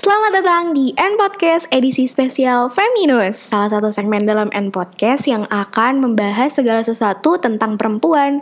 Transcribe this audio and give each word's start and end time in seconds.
Selamat 0.00 0.40
datang 0.40 0.72
di 0.72 0.96
N 0.96 1.20
Podcast 1.20 1.68
edisi 1.68 2.08
spesial 2.08 2.72
Feminus, 2.72 3.36
salah 3.36 3.68
satu 3.68 3.92
segmen 3.92 4.24
dalam 4.24 4.48
N 4.48 4.72
Podcast 4.72 5.28
yang 5.28 5.44
akan 5.52 6.00
membahas 6.00 6.56
segala 6.56 6.80
sesuatu 6.80 7.36
tentang 7.36 7.76
perempuan. 7.76 8.40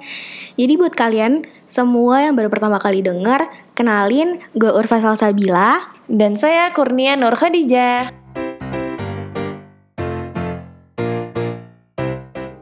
Jadi 0.55 0.79
buat 0.79 0.95
kalian 0.95 1.43
semua 1.67 2.23
yang 2.23 2.39
baru 2.39 2.47
pertama 2.47 2.79
kali 2.79 3.03
dengar, 3.03 3.51
kenalin 3.75 4.39
gue 4.55 4.71
Urfa 4.71 5.03
Salsabila 5.03 5.83
Dan 6.07 6.39
saya 6.39 6.71
Kurnia 6.71 7.19
Nur 7.19 7.35
Khadijah. 7.35 8.15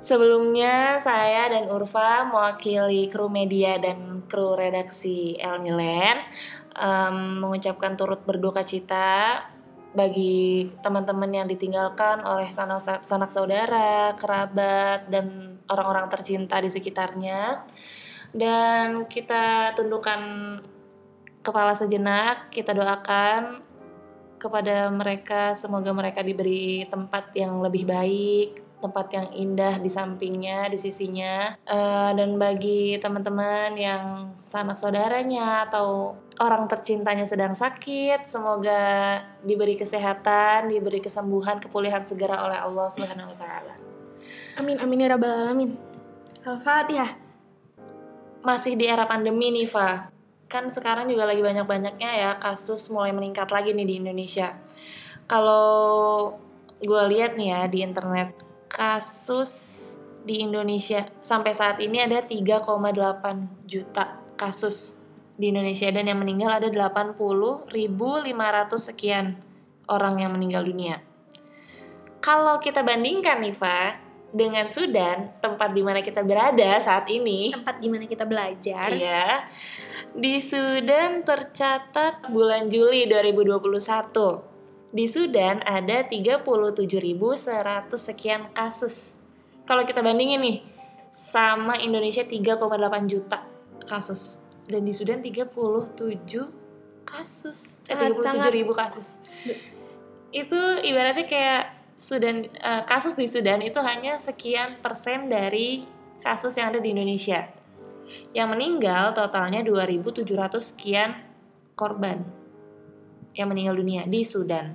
Sebelumnya 0.00 0.96
saya 0.96 1.52
dan 1.52 1.68
Urfa 1.68 2.32
mewakili 2.32 3.12
kru 3.12 3.28
media 3.28 3.76
dan 3.76 4.15
kru 4.26 4.58
redaksi 4.58 5.38
El 5.38 5.62
em, 5.66 7.16
mengucapkan 7.40 7.96
turut 7.96 8.22
berduka 8.26 8.62
cita 8.66 9.42
bagi 9.96 10.68
teman-teman 10.84 11.32
yang 11.32 11.46
ditinggalkan 11.48 12.20
oleh 12.20 12.52
sanak, 12.52 12.84
sanak 13.00 13.32
saudara, 13.32 14.12
kerabat, 14.12 15.08
dan 15.08 15.56
orang-orang 15.72 16.12
tercinta 16.12 16.60
di 16.60 16.68
sekitarnya. 16.68 17.64
Dan 18.36 19.08
kita 19.08 19.72
tundukkan 19.72 20.20
kepala 21.40 21.72
sejenak, 21.72 22.52
kita 22.52 22.76
doakan 22.76 23.64
kepada 24.36 24.92
mereka 24.92 25.56
semoga 25.56 25.96
mereka 25.96 26.20
diberi 26.20 26.84
tempat 26.84 27.32
yang 27.32 27.64
lebih 27.64 27.88
baik, 27.88 28.65
tempat 28.86 29.06
yang 29.10 29.26
indah 29.34 29.82
di 29.82 29.90
sampingnya, 29.90 30.70
di 30.70 30.78
sisinya. 30.78 31.58
Eh, 31.66 32.10
dan 32.14 32.38
bagi 32.38 32.94
teman-teman 33.02 33.74
yang 33.74 34.32
sanak 34.38 34.78
saudaranya 34.78 35.66
atau 35.66 36.14
orang 36.38 36.68
tercintanya 36.70 37.26
sedang 37.26 37.52
sakit, 37.56 38.22
semoga 38.22 39.18
diberi 39.42 39.74
kesehatan, 39.74 40.70
diberi 40.70 41.02
kesembuhan, 41.02 41.58
kepulihan 41.58 42.06
segera 42.06 42.44
oleh 42.44 42.58
Allah 42.60 42.86
Subhanahu 42.86 43.32
wa 43.32 43.36
taala. 43.36 43.74
Amin 44.56 44.80
amin 44.80 45.04
ya 45.04 45.08
rabbal 45.12 45.52
alamin 45.52 45.76
Al-Fatihah 46.46 47.12
Masih 48.40 48.78
di 48.78 48.86
era 48.86 49.04
pandemi 49.10 49.50
nih, 49.50 49.66
Fa. 49.66 50.08
Kan 50.46 50.70
sekarang 50.70 51.10
juga 51.10 51.26
lagi 51.26 51.42
banyak-banyaknya 51.42 52.10
ya 52.14 52.30
kasus 52.38 52.86
mulai 52.94 53.10
meningkat 53.10 53.50
lagi 53.50 53.74
nih 53.74 53.82
di 53.82 53.94
Indonesia. 53.98 54.54
Kalau 55.26 56.30
gue 56.78 57.02
lihat 57.10 57.34
nih 57.34 57.50
ya 57.50 57.60
di 57.66 57.82
internet, 57.82 58.45
kasus 58.76 59.52
di 60.28 60.44
Indonesia 60.44 61.08
sampai 61.24 61.56
saat 61.56 61.80
ini 61.80 62.04
ada 62.04 62.20
3,8 62.20 63.64
juta 63.64 64.20
kasus 64.36 65.00
di 65.40 65.48
Indonesia 65.48 65.88
dan 65.88 66.12
yang 66.12 66.20
meninggal 66.20 66.60
ada 66.60 66.68
80.500 66.68 67.72
sekian 68.76 69.40
orang 69.88 70.20
yang 70.20 70.36
meninggal 70.36 70.60
dunia. 70.68 71.00
Kalau 72.20 72.60
kita 72.60 72.84
bandingkan 72.84 73.40
nih, 73.40 73.54
Fa, 73.54 73.96
dengan 74.34 74.66
Sudan, 74.68 75.32
tempat 75.40 75.72
di 75.72 75.80
mana 75.80 76.02
kita 76.02 76.26
berada 76.26 76.76
saat 76.82 77.06
ini, 77.08 77.54
Tempat 77.54 77.80
di 77.80 77.88
mana 77.88 78.04
kita 78.04 78.28
belajar 78.28 78.92
Iya. 78.92 79.46
Di 80.16 80.40
Sudan 80.42 81.24
tercatat 81.24 82.28
bulan 82.28 82.68
Juli 82.68 83.08
2021. 83.08 84.55
Di 84.94 85.06
Sudan 85.10 85.60
ada 85.66 86.06
37.100 86.06 87.90
sekian 87.98 88.50
kasus. 88.54 89.18
Kalau 89.66 89.82
kita 89.82 89.98
bandingin 89.98 90.38
nih 90.38 90.58
sama 91.10 91.74
Indonesia 91.80 92.22
3,8 92.22 93.10
juta 93.10 93.42
kasus 93.88 94.44
dan 94.68 94.86
di 94.86 94.92
Sudan 94.94 95.18
37 95.22 96.50
kasus. 97.06 97.80
Eh 97.86 97.96
Sangat- 97.96 98.50
37 98.50 98.52
ribu 98.52 98.72
kasus. 98.76 99.18
Itu 100.30 100.58
ibaratnya 100.82 101.24
kayak 101.24 101.62
Sudan 101.96 102.44
eh, 102.44 102.82
kasus 102.84 103.16
di 103.16 103.24
Sudan 103.24 103.64
itu 103.64 103.80
hanya 103.80 104.20
sekian 104.20 104.84
persen 104.84 105.32
dari 105.32 105.88
kasus 106.20 106.60
yang 106.60 106.76
ada 106.76 106.80
di 106.82 106.92
Indonesia. 106.92 107.48
Yang 108.36 108.48
meninggal 108.52 109.16
totalnya 109.16 109.64
2.700 109.64 110.76
sekian 110.76 111.24
korban 111.74 112.35
yang 113.36 113.52
meninggal 113.52 113.76
dunia 113.76 114.08
di 114.08 114.24
Sudan. 114.24 114.72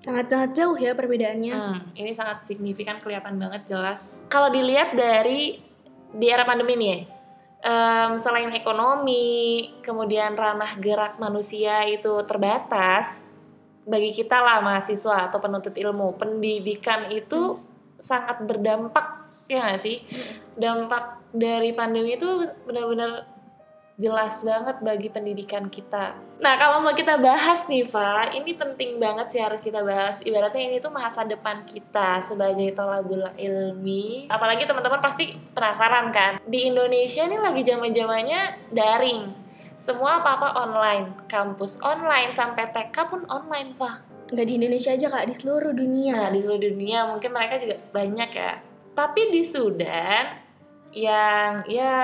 Sangat-sangat 0.00 0.50
jauh 0.56 0.78
ya 0.80 0.96
perbedaannya 0.96 1.52
Hmm, 1.52 1.78
ini 1.92 2.10
sangat 2.16 2.40
signifikan, 2.40 2.96
kelihatan 2.96 3.36
banget 3.36 3.68
jelas. 3.68 4.24
Kalau 4.32 4.48
dilihat 4.48 4.96
dari 4.96 5.60
di 6.08 6.26
era 6.32 6.48
pandemi 6.48 6.80
nih, 6.80 6.88
ya, 6.88 6.98
em, 7.60 8.12
selain 8.16 8.48
ekonomi, 8.56 9.68
kemudian 9.84 10.32
ranah 10.32 10.78
gerak 10.80 11.20
manusia 11.20 11.84
itu 11.84 12.14
terbatas, 12.24 13.28
bagi 13.84 14.12
kita 14.16 14.40
lah 14.40 14.64
mahasiswa 14.64 15.28
atau 15.28 15.40
penuntut 15.40 15.74
ilmu, 15.76 16.16
pendidikan 16.16 17.12
itu 17.12 17.60
sangat 17.98 18.40
berdampak, 18.46 19.26
ya 19.50 19.66
nggak 19.66 19.80
sih? 19.80 20.04
Dampak 20.54 21.34
dari 21.34 21.74
pandemi 21.74 22.14
itu 22.14 22.46
benar-benar 22.64 23.37
jelas 23.98 24.46
banget 24.46 24.78
bagi 24.78 25.10
pendidikan 25.10 25.66
kita. 25.66 26.14
Nah, 26.38 26.54
kalau 26.54 26.78
mau 26.78 26.94
kita 26.94 27.18
bahas 27.18 27.66
nih, 27.66 27.82
Fa, 27.82 28.30
ini 28.30 28.54
penting 28.54 29.02
banget 29.02 29.26
sih 29.26 29.42
harus 29.42 29.58
kita 29.58 29.82
bahas. 29.82 30.22
Ibaratnya 30.22 30.70
ini 30.70 30.78
tuh 30.78 30.94
masa 30.94 31.26
depan 31.26 31.66
kita 31.66 32.22
sebagai 32.22 32.70
tolabul 32.78 33.26
ilmi. 33.34 34.30
Apalagi 34.30 34.70
teman-teman 34.70 35.02
pasti 35.02 35.34
penasaran 35.50 36.14
kan? 36.14 36.38
Di 36.46 36.70
Indonesia 36.70 37.26
nih 37.26 37.42
lagi 37.42 37.66
zaman-zamannya 37.66 38.70
daring. 38.70 39.34
Semua 39.74 40.22
apa-apa 40.22 40.54
online. 40.62 41.26
Kampus 41.26 41.82
online, 41.82 42.30
sampai 42.30 42.70
TK 42.70 42.96
pun 43.10 43.26
online, 43.26 43.74
Fa. 43.74 44.06
Nggak 44.30 44.46
di 44.46 44.54
Indonesia 44.62 44.94
aja 44.94 45.06
kak, 45.10 45.26
di 45.26 45.34
seluruh 45.34 45.72
dunia 45.72 46.28
Nah, 46.28 46.30
di 46.30 46.38
seluruh 46.38 46.60
dunia 46.70 47.08
mungkin 47.08 47.34
mereka 47.34 47.58
juga 47.58 47.82
banyak 47.90 48.30
ya. 48.30 48.62
Tapi 48.94 49.34
di 49.34 49.42
Sudan 49.42 50.46
yang 50.92 51.64
ya 51.66 51.96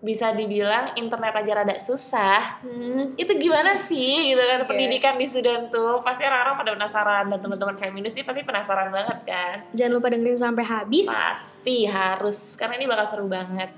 bisa 0.00 0.32
dibilang 0.32 0.96
internet 0.96 1.44
aja 1.44 1.52
rada 1.60 1.76
susah. 1.76 2.64
Hmm, 2.64 3.12
Itu 3.20 3.36
gimana 3.36 3.76
sih 3.76 4.32
gitu 4.32 4.40
kan 4.40 4.64
Iya. 4.64 4.68
pendidikan 4.68 5.14
di 5.20 5.28
Sudan 5.28 5.68
tuh? 5.68 6.00
Pasti 6.00 6.24
orang-orang 6.24 6.56
pada 6.56 6.70
penasaran 6.72 7.24
dan 7.28 7.36
teman-teman 7.36 7.76
feminis 7.76 8.16
ini 8.16 8.24
pasti 8.24 8.40
penasaran 8.40 8.88
banget 8.88 9.18
kan? 9.28 9.56
Jangan 9.76 9.92
lupa 9.92 10.08
dengerin 10.08 10.40
sampai 10.40 10.64
habis 10.64 11.04
Pasti 11.04 11.84
harus 11.84 12.56
karena 12.56 12.80
ini 12.80 12.88
bakal 12.88 13.06
seru 13.06 13.26
banget. 13.28 13.68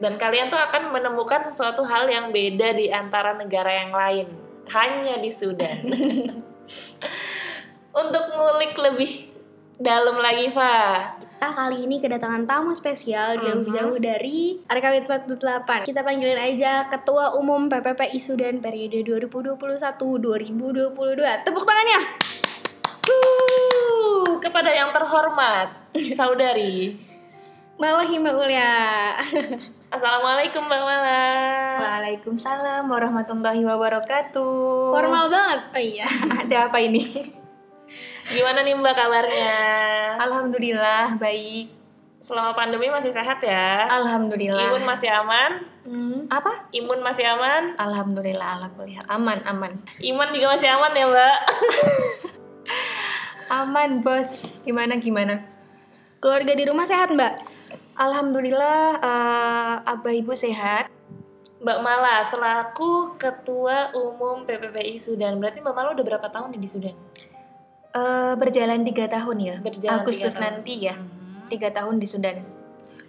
Dan 0.00 0.16
kalian 0.16 0.48
tuh 0.48 0.58
akan 0.58 0.88
menemukan 0.90 1.44
sesuatu 1.44 1.84
hal 1.84 2.08
yang 2.08 2.32
beda 2.32 2.72
di 2.72 2.88
antara 2.88 3.36
negara 3.36 3.70
yang 3.70 3.92
lain. 3.92 4.26
Hanya 4.72 5.20
di 5.20 5.28
Sudan. 5.28 5.84
Untuk 7.92 8.24
ngulik 8.32 8.72
lebih 8.72 9.12
dalam 9.76 10.16
lagi, 10.16 10.48
Fa. 10.48 11.12
Kita 11.42 11.58
kali 11.58 11.90
ini 11.90 11.98
kedatangan 11.98 12.46
tamu 12.46 12.70
spesial 12.70 13.34
jauh-jauh 13.42 13.98
dari 13.98 14.62
RKW 14.62 15.10
48. 15.10 15.90
Kita 15.90 16.06
panggilin 16.06 16.38
aja 16.38 16.86
Ketua 16.86 17.34
Umum 17.34 17.66
PPPI 17.66 18.14
Sudan 18.22 18.62
periode 18.62 19.02
2021-2022. 19.02 20.22
Tepuk 21.42 21.66
tangannya. 21.66 22.00
Kepada 24.38 24.70
yang 24.70 24.94
terhormat, 24.94 25.82
saudari. 26.22 27.02
Malahi 27.74 28.22
Mbak 28.22 28.34
Ulia. 28.38 28.74
Assalamualaikum 29.90 30.62
Mbak 30.62 30.78
Mala. 30.78 31.26
Waalaikumsalam 31.82 32.86
warahmatullahi 32.86 33.66
wabarakatuh. 33.66 34.94
Formal 34.94 35.26
banget. 35.26 35.60
Oh 35.74 35.82
iya. 35.82 36.06
Ada 36.46 36.70
apa 36.70 36.78
ini? 36.78 37.41
Gimana 38.30 38.62
nih 38.62 38.78
Mbak 38.78 38.94
kabarnya? 38.94 39.58
Alhamdulillah 40.22 41.18
baik. 41.18 41.66
Selama 42.22 42.54
pandemi 42.54 42.86
masih 42.86 43.10
sehat 43.10 43.42
ya? 43.42 43.90
Alhamdulillah. 43.90 44.70
Imun 44.70 44.86
masih 44.86 45.10
aman? 45.10 45.66
Hmm. 45.82 46.30
apa? 46.30 46.70
Imun 46.70 47.02
masih 47.02 47.26
aman? 47.26 47.74
Alhamdulillah 47.74 48.62
hal. 48.62 48.70
Aman 49.10 49.42
aman. 49.42 49.82
Iman 49.98 50.30
juga 50.30 50.54
masih 50.54 50.70
aman 50.70 50.94
ya 50.94 51.10
Mbak? 51.10 51.38
Aman 53.52 54.00
bos. 54.00 54.62
Gimana 54.62 54.96
gimana? 54.96 55.42
Keluarga 56.22 56.54
di 56.54 56.64
rumah 56.64 56.86
sehat 56.86 57.10
Mbak? 57.10 57.34
Alhamdulillah 57.98 59.02
eh, 59.02 59.92
abah 59.92 60.14
ibu 60.14 60.32
sehat. 60.32 60.88
Mbak 61.62 61.78
Mala 61.84 62.24
selaku 62.24 63.18
Ketua 63.20 63.92
Umum 63.92 64.48
PPPI 64.48 64.96
Sudan. 64.96 65.36
Berarti 65.36 65.60
Mbak 65.60 65.74
Mala 65.74 65.92
udah 65.92 66.06
berapa 66.06 66.26
tahun 66.32 66.56
nih 66.56 66.62
di 66.62 66.70
Sudan? 66.70 66.96
Eh, 67.92 68.32
berjalan 68.40 68.80
tiga 68.88 69.04
tahun 69.04 69.36
ya. 69.36 69.56
Berjalan 69.60 70.00
Agustus 70.00 70.32
tahun. 70.32 70.44
nanti 70.48 70.88
ya. 70.88 70.96
Tiga 71.52 71.68
tahun 71.68 72.00
di 72.00 72.08
Sudan. 72.08 72.40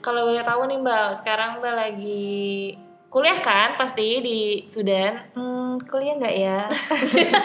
Kalau 0.03 0.27
boleh 0.27 0.43
tahu 0.43 0.67
nih 0.67 0.79
Mbak, 0.83 1.23
sekarang 1.23 1.63
Mbak 1.63 1.75
lagi 1.79 2.75
kuliah 3.07 3.39
kan 3.39 3.79
pasti 3.79 4.19
di 4.19 4.67
Sudan? 4.67 5.15
Hmm, 5.31 5.79
kuliah 5.87 6.19
nggak 6.19 6.35
ya? 6.35 6.67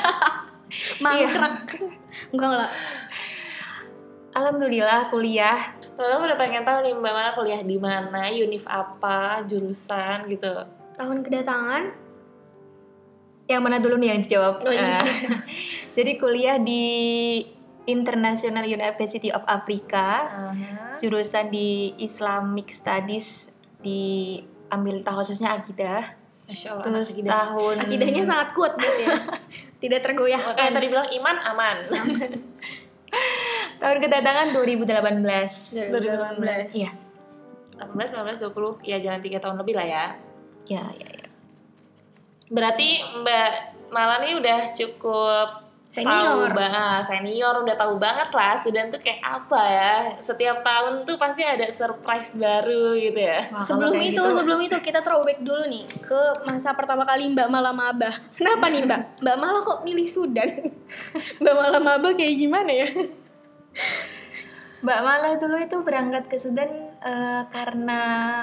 Mangkrak. 1.05 1.79
Enggak 2.35 2.49
enggak. 2.51 2.73
Alhamdulillah 4.35 5.07
kuliah. 5.07 5.79
Teman-teman 5.95 6.35
udah 6.35 6.39
pengen 6.39 6.67
tahu 6.67 6.79
nih 6.83 6.95
Mbak 6.99 7.13
Mala 7.15 7.31
kuliah 7.39 7.63
di 7.63 7.79
mana, 7.79 8.27
univ 8.35 8.67
apa, 8.67 9.47
jurusan 9.47 10.27
gitu. 10.27 10.51
Tahun 10.99 11.19
kedatangan 11.23 12.11
Yang 13.49 13.63
mana 13.63 13.79
dulu 13.79 13.97
nih 14.03 14.09
yang 14.13 14.21
dijawab? 14.27 14.61
Oh, 14.67 14.75
iya. 14.75 14.99
Jadi 15.99 16.15
kuliah 16.15 16.63
di 16.63 16.87
International 17.91 18.63
University 18.71 19.35
of 19.35 19.43
Africa, 19.51 20.31
Aha. 20.31 20.95
jurusan 20.95 21.51
di 21.51 21.91
Islamic 21.99 22.71
Studies 22.71 23.51
diambil 23.83 25.03
tahun 25.03 25.19
khususnya 25.27 25.59
akidah. 25.59 26.15
Masya 26.47 26.69
Allah. 26.79 26.85
Terus 26.87 27.09
akidah. 27.19 27.31
tahun 27.35 27.75
Akidahnya 27.83 28.23
sangat 28.23 28.49
kuat 28.55 28.79
gitu 28.79 29.11
ya. 29.11 29.17
Tidak 29.83 29.99
tergoyahkan. 29.99 30.55
Makanya 30.55 30.73
tadi 30.79 30.87
bilang 30.87 31.09
iman 31.19 31.37
aman. 31.51 31.77
tahun 33.83 33.99
kedatangan 33.99 34.47
2018. 34.55 35.91
2018. 35.99 36.79
Iya. 36.79 36.91
18, 37.75 38.39
19, 38.39 38.39
20. 38.55 38.87
Ya 38.87 39.03
jalan 39.03 39.19
3 39.19 39.43
tahun 39.43 39.57
lebih 39.67 39.75
lah 39.75 39.87
ya. 39.87 40.05
Ya, 40.71 40.85
ya, 40.95 41.09
ya. 41.11 41.27
Berarti 42.55 43.03
Mbak 43.19 43.51
Mala 43.91 44.23
nih 44.23 44.39
udah 44.39 44.61
cukup 44.77 45.68
Senior. 45.89 46.13
tahu 46.13 46.53
banget 46.53 47.01
senior 47.03 47.55
udah 47.59 47.73
tahu 47.73 47.97
banget 47.97 48.29
lah 48.29 48.53
Sudan 48.53 48.93
tuh 48.93 49.01
kayak 49.01 49.25
apa 49.25 49.57
ya 49.65 49.95
setiap 50.21 50.61
tahun 50.61 51.01
tuh 51.03 51.17
pasti 51.17 51.41
ada 51.41 51.65
surprise 51.69 52.37
baru 52.37 52.93
gitu 52.93 53.17
ya 53.17 53.41
Wah, 53.49 53.65
sebelum 53.65 53.97
itu, 53.97 54.13
gitu- 54.13 54.37
sebelum 54.37 54.61
itu 54.61 54.77
kita 54.79 55.01
throwback 55.01 55.41
dulu 55.41 55.65
nih 55.65 55.89
ke 55.99 56.21
masa 56.45 56.77
pertama 56.77 57.03
kali 57.03 57.33
Mbak 57.33 57.49
Mala 57.49 57.73
mabah. 57.73 58.13
Kenapa 58.31 58.69
nih 58.69 58.85
Mbak? 58.85 59.01
Mbak 59.25 59.37
Mala 59.39 59.59
kok 59.59 59.81
milih 59.81 60.05
Sudan? 60.05 60.51
Mbak 61.41 61.55
Mala 61.57 61.79
mabah 61.81 62.13
kayak 62.13 62.37
gimana 62.37 62.69
ya? 62.69 62.89
Mbak 64.79 65.01
Mala 65.03 65.29
dulu 65.35 65.57
itu 65.57 65.77
berangkat 65.81 66.29
ke 66.29 66.37
Sudan 66.37 66.69
eh, 67.01 67.43
karena 67.49 68.01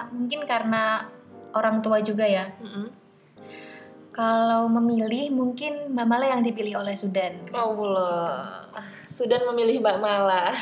mungkin 0.09 0.43
karena 0.43 1.07
orang 1.53 1.79
tua 1.79 2.01
juga 2.01 2.25
ya. 2.25 2.51
Mm-mm. 2.57 3.04
Kalau 4.15 4.71
memilih 4.71 5.27
mungkin 5.35 5.91
Mbak 5.91 6.07
Mala 6.07 6.25
yang 6.31 6.39
dipilih 6.39 6.79
oleh 6.79 6.95
Sudan. 6.95 7.35
Oh 7.51 7.75
Allah 7.75 8.63
Sudan 9.03 9.43
memilih 9.51 9.83
Mbak 9.83 9.99
Mala 9.99 10.55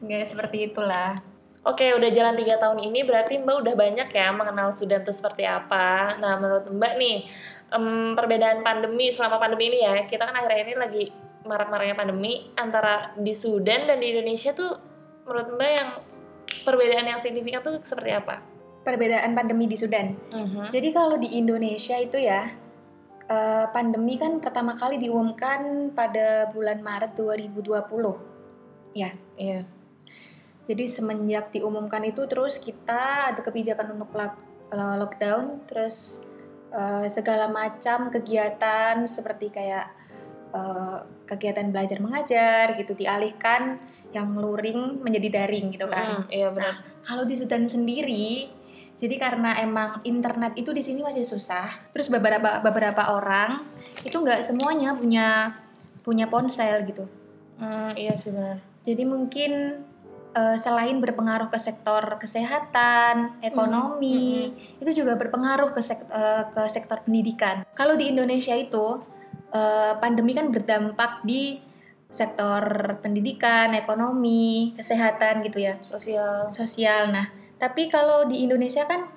Nggak 0.00 0.24
seperti 0.24 0.72
itulah. 0.72 1.20
Oke 1.68 1.92
udah 1.92 2.08
jalan 2.08 2.32
tiga 2.32 2.56
tahun 2.56 2.80
ini 2.80 3.04
berarti 3.04 3.44
Mbak 3.44 3.56
udah 3.60 3.74
banyak 3.76 4.08
ya 4.08 4.32
mengenal 4.32 4.72
Sudan 4.72 5.04
tuh 5.04 5.12
seperti 5.12 5.44
apa 5.44 6.16
Nah 6.16 6.40
menurut 6.40 6.64
Mbak 6.64 6.92
nih 6.96 7.28
em, 7.76 8.16
perbedaan 8.16 8.64
pandemi 8.64 9.12
selama 9.12 9.36
pandemi 9.36 9.68
ini 9.68 9.84
ya 9.84 10.08
kita 10.08 10.24
kan 10.24 10.32
akhir-akhir 10.32 10.66
ini 10.72 10.78
lagi 10.80 11.04
marak-maraknya 11.44 11.92
pandemi 11.92 12.48
antara 12.56 13.12
di 13.20 13.36
Sudan 13.36 13.84
dan 13.84 14.00
di 14.00 14.16
Indonesia 14.16 14.56
tuh 14.56 14.72
menurut 15.28 15.60
Mbak 15.60 15.70
yang 15.76 15.90
perbedaan 16.64 17.04
yang 17.04 17.20
signifikan 17.20 17.60
tuh 17.60 17.84
seperti 17.84 18.16
apa? 18.16 18.40
Perbedaan 18.80 19.36
pandemi 19.36 19.68
di 19.68 19.76
Sudan. 19.76 20.16
Jadi 20.72 20.88
kalau 20.96 21.20
di 21.20 21.36
Indonesia 21.36 22.00
itu 22.00 22.16
ya 22.16 22.67
eh, 23.28 23.66
pandemi 23.70 24.16
kan 24.16 24.40
pertama 24.40 24.72
kali 24.74 24.96
diumumkan 24.96 25.92
pada 25.92 26.48
bulan 26.50 26.80
Maret 26.80 27.12
2020. 27.14 28.96
Ya. 28.96 29.12
Iya. 29.36 29.68
Jadi 30.68 30.84
semenjak 30.84 31.48
diumumkan 31.52 32.04
itu 32.04 32.28
terus 32.28 32.60
kita 32.60 33.32
ada 33.32 33.40
kebijakan 33.40 33.96
untuk 33.96 34.12
eh, 34.16 34.96
lockdown, 35.00 35.64
terus 35.68 36.24
eh, 36.72 37.06
segala 37.08 37.48
macam 37.48 38.12
kegiatan 38.12 39.04
seperti 39.08 39.48
kayak 39.48 39.86
eh, 40.52 40.98
kegiatan 41.28 41.68
belajar 41.68 42.00
mengajar 42.00 42.76
gitu 42.80 42.96
dialihkan 42.96 43.76
yang 44.16 44.32
luring 44.36 45.04
menjadi 45.04 45.44
daring 45.44 45.68
gitu 45.68 45.84
kan. 45.88 46.24
Mm, 46.24 46.32
iya 46.32 46.48
benar. 46.48 46.74
Kalau 47.04 47.28
di 47.28 47.36
Sudan 47.36 47.68
sendiri, 47.68 48.48
jadi 48.98 49.14
karena 49.14 49.54
emang 49.62 50.02
internet 50.02 50.58
itu 50.58 50.74
di 50.74 50.82
sini 50.82 51.06
masih 51.06 51.22
susah. 51.22 51.94
Terus 51.94 52.10
beberapa 52.10 52.58
beberapa 52.58 53.14
orang 53.14 53.62
itu 54.02 54.18
nggak 54.18 54.42
semuanya 54.42 54.98
punya 54.98 55.54
punya 56.02 56.26
ponsel 56.26 56.82
gitu. 56.82 57.06
Hmm, 57.62 57.94
iya 57.94 58.18
sih 58.18 58.34
benar. 58.34 58.58
Jadi 58.82 59.06
mungkin 59.06 59.52
eh, 60.34 60.56
selain 60.58 60.98
berpengaruh 60.98 61.46
ke 61.46 61.62
sektor 61.62 62.18
kesehatan, 62.18 63.38
ekonomi, 63.38 64.50
itu 64.82 64.90
juga 64.90 65.14
berpengaruh 65.14 65.70
ke 65.70 65.78
sek- 65.78 66.10
eh, 66.10 66.44
ke 66.50 66.66
sektor 66.66 66.98
pendidikan. 67.06 67.62
Kalau 67.78 67.94
di 67.94 68.10
Indonesia 68.10 68.58
itu 68.58 68.98
eh, 69.54 69.94
pandemi 70.02 70.34
kan 70.34 70.50
berdampak 70.50 71.22
di 71.22 71.62
sektor 72.08 72.64
pendidikan, 73.04 73.76
ekonomi, 73.76 74.72
kesehatan 74.74 75.44
gitu 75.44 75.60
ya, 75.60 75.76
Sosial. 75.84 76.48
sosial. 76.48 77.12
Nah, 77.12 77.37
tapi 77.58 77.90
kalau 77.90 78.24
di 78.24 78.46
Indonesia 78.46 78.86
kan 78.86 79.10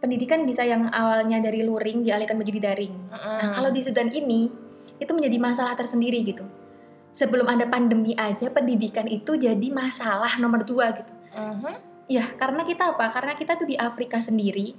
pendidikan 0.00 0.44
bisa 0.48 0.64
yang 0.64 0.88
awalnya 0.88 1.40
dari 1.40 1.60
luring 1.60 2.00
dialihkan 2.00 2.36
menjadi 2.40 2.72
daring. 2.72 2.94
Nah, 3.12 3.48
Mm. 3.48 3.52
kalau 3.52 3.68
di 3.68 3.80
Sudan 3.84 4.08
ini 4.08 4.48
itu 4.96 5.12
menjadi 5.12 5.36
masalah 5.36 5.76
tersendiri 5.76 6.20
gitu. 6.24 6.44
Sebelum 7.10 7.48
ada 7.48 7.66
pandemi 7.66 8.14
aja 8.14 8.48
pendidikan 8.48 9.04
itu 9.08 9.34
jadi 9.34 9.68
masalah 9.72 10.38
nomor 10.38 10.62
dua 10.62 10.94
gitu. 10.94 11.12
Mhm. 11.34 11.74
Ya, 12.06 12.22
karena 12.38 12.62
kita 12.62 12.94
apa? 12.94 13.06
Karena 13.10 13.32
kita 13.34 13.58
tuh 13.58 13.66
di 13.66 13.74
Afrika 13.76 14.20
sendiri 14.20 14.76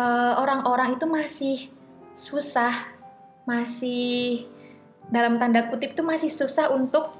eh, 0.00 0.34
orang-orang 0.40 0.96
itu 0.96 1.04
masih 1.04 1.68
susah, 2.16 2.72
masih 3.44 4.48
dalam 5.12 5.36
tanda 5.36 5.68
kutip 5.68 5.92
tuh 5.92 6.06
masih 6.06 6.32
susah 6.32 6.72
untuk 6.72 7.12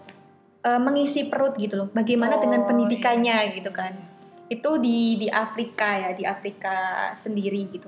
eh, 0.65 0.81
mengisi 0.81 1.29
perut 1.29 1.57
gitu 1.57 1.77
loh. 1.77 1.89
Bagaimana 1.93 2.37
Oh, 2.37 2.41
dengan 2.41 2.65
pendidikannya 2.65 3.37
iya. 3.49 3.53
gitu 3.57 3.73
kan? 3.73 3.93
Itu 4.51 4.83
di 4.83 5.15
di 5.15 5.31
Afrika 5.31 5.95
ya, 5.95 6.11
di 6.11 6.27
Afrika 6.27 7.09
sendiri 7.15 7.71
gitu. 7.71 7.87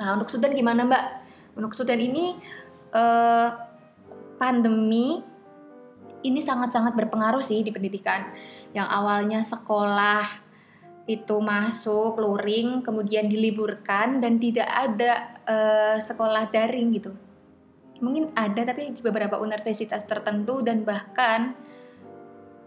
Nah, 0.00 0.16
untuk 0.16 0.32
Sudan 0.32 0.56
gimana, 0.56 0.88
Mbak? 0.88 1.04
Untuk 1.60 1.76
Sudan 1.76 2.00
ini 2.00 2.36
eh, 2.96 3.48
pandemi 4.40 5.36
ini 6.26 6.40
sangat-sangat 6.42 6.98
berpengaruh 6.98 7.44
sih 7.44 7.62
di 7.62 7.70
pendidikan. 7.70 8.26
Yang 8.74 8.88
awalnya 8.90 9.40
sekolah 9.44 10.24
itu 11.06 11.38
masuk 11.38 12.18
luring, 12.18 12.82
kemudian 12.82 13.30
diliburkan 13.30 14.18
dan 14.18 14.42
tidak 14.42 14.66
ada 14.66 15.12
eh, 15.46 15.96
sekolah 16.02 16.50
daring 16.50 16.88
gitu. 16.98 17.14
Mungkin 18.02 18.34
ada 18.36 18.60
tapi 18.66 18.92
di 18.92 19.00
beberapa 19.00 19.40
universitas 19.40 20.02
tertentu 20.04 20.60
dan 20.60 20.82
bahkan 20.82 21.54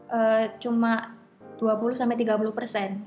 eh, 0.08 0.56
cuma 0.64 1.19
20 1.60 1.68
sampai 1.94 2.16
30 2.16 2.56
persen. 2.56 3.04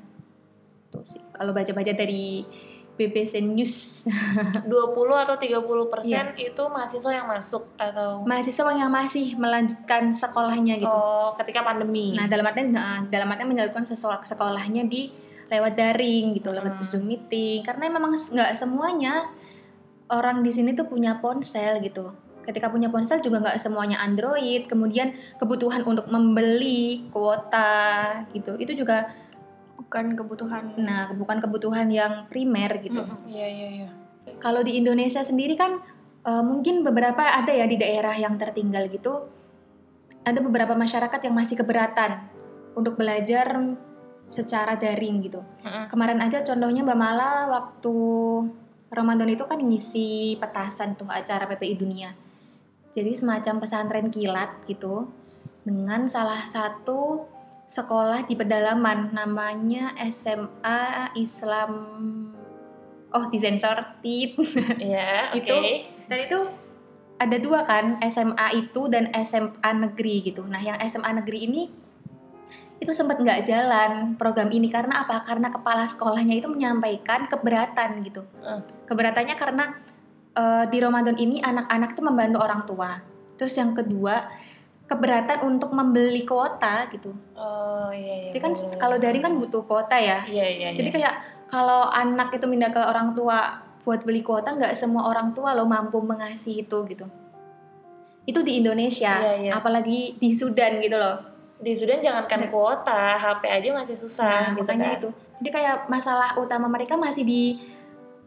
Tuh 0.93 1.01
sih 1.03 1.25
kalau 1.33 1.51
baca-baca 1.51 1.91
dari 1.91 2.45
BBC 2.93 3.41
News. 3.41 4.05
20 4.69 4.69
atau 5.17 5.37
30 5.41 5.65
persen 5.89 6.25
Iya. 6.37 6.53
itu 6.53 6.63
mahasiswa 6.69 7.11
yang 7.11 7.25
masuk 7.25 7.65
atau 7.81 8.21
mahasiswa 8.23 8.71
yang 8.71 8.93
masih 8.93 9.33
melanjutkan 9.35 10.13
sekolahnya 10.13 10.77
gitu. 10.77 10.93
oh 10.93 11.33
ketika 11.35 11.65
pandemi. 11.65 12.13
Nah, 12.13 12.29
dalam 12.29 12.45
artian 12.45 12.69
dalam 13.09 13.29
artian 13.33 13.49
sesuatu 13.89 14.29
sekolahnya 14.29 14.85
di 14.85 15.09
lewat 15.49 15.73
daring 15.73 16.37
gitu, 16.37 16.53
lewat 16.53 16.77
Hmm. 16.77 16.85
Zoom 16.85 17.09
meeting. 17.09 17.65
Karena 17.65 17.89
memang 17.89 18.13
nggak 18.13 18.53
semuanya 18.53 19.33
orang 20.09 20.45
di 20.45 20.53
sini 20.53 20.77
tuh 20.77 20.85
punya 20.85 21.17
ponsel 21.17 21.81
gitu. 21.81 22.13
Ketika 22.43 22.69
punya 22.69 22.91
ponsel 22.91 23.23
juga 23.23 23.39
nggak 23.43 23.59
semuanya 23.59 24.03
Android. 24.03 24.67
Kemudian 24.67 25.15
kebutuhan 25.39 25.87
untuk 25.87 26.11
membeli 26.11 27.07
kuota 27.11 28.23
gitu, 28.35 28.59
itu 28.59 28.85
juga 28.85 29.07
Bukan 29.73 30.17
kebutuhan. 30.17 30.63
nah 30.79 31.11
bukan 31.13 31.43
kebutuhan 31.43 31.91
yang 31.93 32.25
primer 32.31 32.81
gitu. 32.81 33.03
Mm-mm. 33.03 33.29
Iya 33.29 33.47
iya 33.51 33.69
iya. 33.83 33.89
Kalau 34.41 34.65
di 34.65 34.79
Indonesia 34.79 35.21
sendiri 35.21 35.53
kan 35.59 35.85
eh, 36.25 36.45
mungkin 36.45 36.81
beberapa 36.87 37.21
ada 37.21 37.53
ya 37.53 37.69
di 37.69 37.77
daerah 37.77 38.17
yang 38.17 38.39
tertinggal 38.41 38.89
gitu. 38.89 39.29
Ada 40.23 40.39
beberapa 40.39 40.79
masyarakat 40.79 41.21
yang 41.29 41.35
masih 41.35 41.61
keberatan 41.61 42.25
untuk 42.73 42.97
belajar 42.97 43.53
secara 44.33 44.81
daring 44.81 45.21
gitu. 45.29 45.45
Mm-mm. 45.67 45.93
Kemarin 45.93 46.25
aja 46.25 46.41
contohnya 46.41 46.81
Mbak 46.87 46.97
Mala 46.99 47.33
waktu 47.53 47.95
Ramadan 48.93 49.29
itu 49.29 49.45
kan 49.45 49.61
ngisi 49.61 50.41
petasan 50.41 50.97
tuh 50.97 51.09
acara 51.09 51.45
PPI 51.49 51.75
Dunia. 51.77 52.13
Jadi 52.93 53.17
semacam 53.17 53.65
pesantren 53.65 54.13
kilat 54.13 54.63
gitu 54.69 55.09
dengan 55.65 56.05
salah 56.05 56.45
satu 56.45 57.25
sekolah 57.65 58.29
di 58.29 58.37
pedalaman 58.37 59.17
namanya 59.17 59.97
SMA 60.13 61.17
Islam 61.17 61.73
Oh, 63.13 63.29
disensor 63.29 63.77
tit. 64.01 64.33
Oke. 65.37 65.41
Itu 65.45 65.55
dan 66.09 66.19
itu 66.25 66.39
ada 67.21 67.37
dua 67.39 67.63
kan 67.63 68.01
SMA 68.09 68.49
itu 68.59 68.89
dan 68.89 69.13
SMA 69.23 69.71
negeri 69.77 70.33
gitu. 70.33 70.43
Nah 70.49 70.59
yang 70.59 70.81
SMA 70.89 71.13
negeri 71.23 71.39
ini 71.47 71.63
itu 72.83 72.91
sempat 72.91 73.23
nggak 73.23 73.47
jalan 73.47 74.19
program 74.19 74.51
ini 74.51 74.67
karena 74.67 75.07
apa? 75.07 75.23
Karena 75.23 75.55
kepala 75.55 75.87
sekolahnya 75.87 76.35
itu 76.35 76.51
menyampaikan 76.51 77.31
keberatan 77.31 78.03
gitu. 78.03 78.27
Hmm. 78.43 78.65
Keberatannya 78.91 79.37
karena 79.39 79.79
eh, 80.33 80.65
di 80.69 80.79
Ramadan 80.79 81.17
ini 81.17 81.39
anak-anak 81.39 81.93
tuh 81.93 82.05
membantu 82.05 82.39
orang 82.41 82.63
tua. 82.65 82.91
Terus 83.37 83.55
yang 83.57 83.73
kedua 83.73 84.29
keberatan 84.83 85.49
untuk 85.49 85.73
membeli 85.73 86.23
kuota 86.23 86.85
gitu. 86.93 87.17
Oh 87.33 87.89
iya 87.91 88.21
iya. 88.21 88.25
Jadi 88.29 88.39
kan 88.39 88.53
bener-bener. 88.53 88.79
kalau 88.79 88.97
daring 89.01 89.25
kan 89.25 89.35
butuh 89.39 89.63
kuota 89.65 89.97
ya. 89.97 90.21
Iya 90.29 90.47
iya 90.47 90.69
iya. 90.73 90.79
Jadi 90.79 90.91
kayak 90.93 91.15
kalau 91.49 91.89
anak 91.89 92.33
itu 92.37 92.45
pindah 92.45 92.69
ke 92.69 92.81
orang 92.81 93.17
tua 93.17 93.61
buat 93.83 94.05
beli 94.05 94.23
kuota 94.23 94.55
nggak 94.55 94.73
semua 94.77 95.09
orang 95.09 95.33
tua 95.33 95.57
lo 95.57 95.65
mampu 95.65 95.99
mengasihi 95.99 96.65
itu 96.65 96.79
gitu. 96.87 97.07
Itu 98.23 98.47
di 98.47 98.63
Indonesia, 98.63 99.19
Iya, 99.19 99.35
iya. 99.43 99.51
apalagi 99.51 100.15
di 100.15 100.31
Sudan 100.31 100.79
gitu 100.79 100.95
loh. 100.95 101.19
Di 101.59 101.75
Sudan 101.75 101.99
jangankan 101.99 102.47
kuota, 102.47 103.19
HP 103.19 103.51
aja 103.51 103.69
masih 103.75 103.99
susah 103.99 104.31
Nah, 104.31 104.55
gitu 104.55 104.63
makanya 104.63 104.89
kan. 104.95 104.99
itu. 105.03 105.09
Jadi 105.43 105.51
kayak 105.51 105.77
masalah 105.91 106.39
utama 106.39 106.71
mereka 106.71 106.95
masih 106.95 107.27
di 107.27 107.59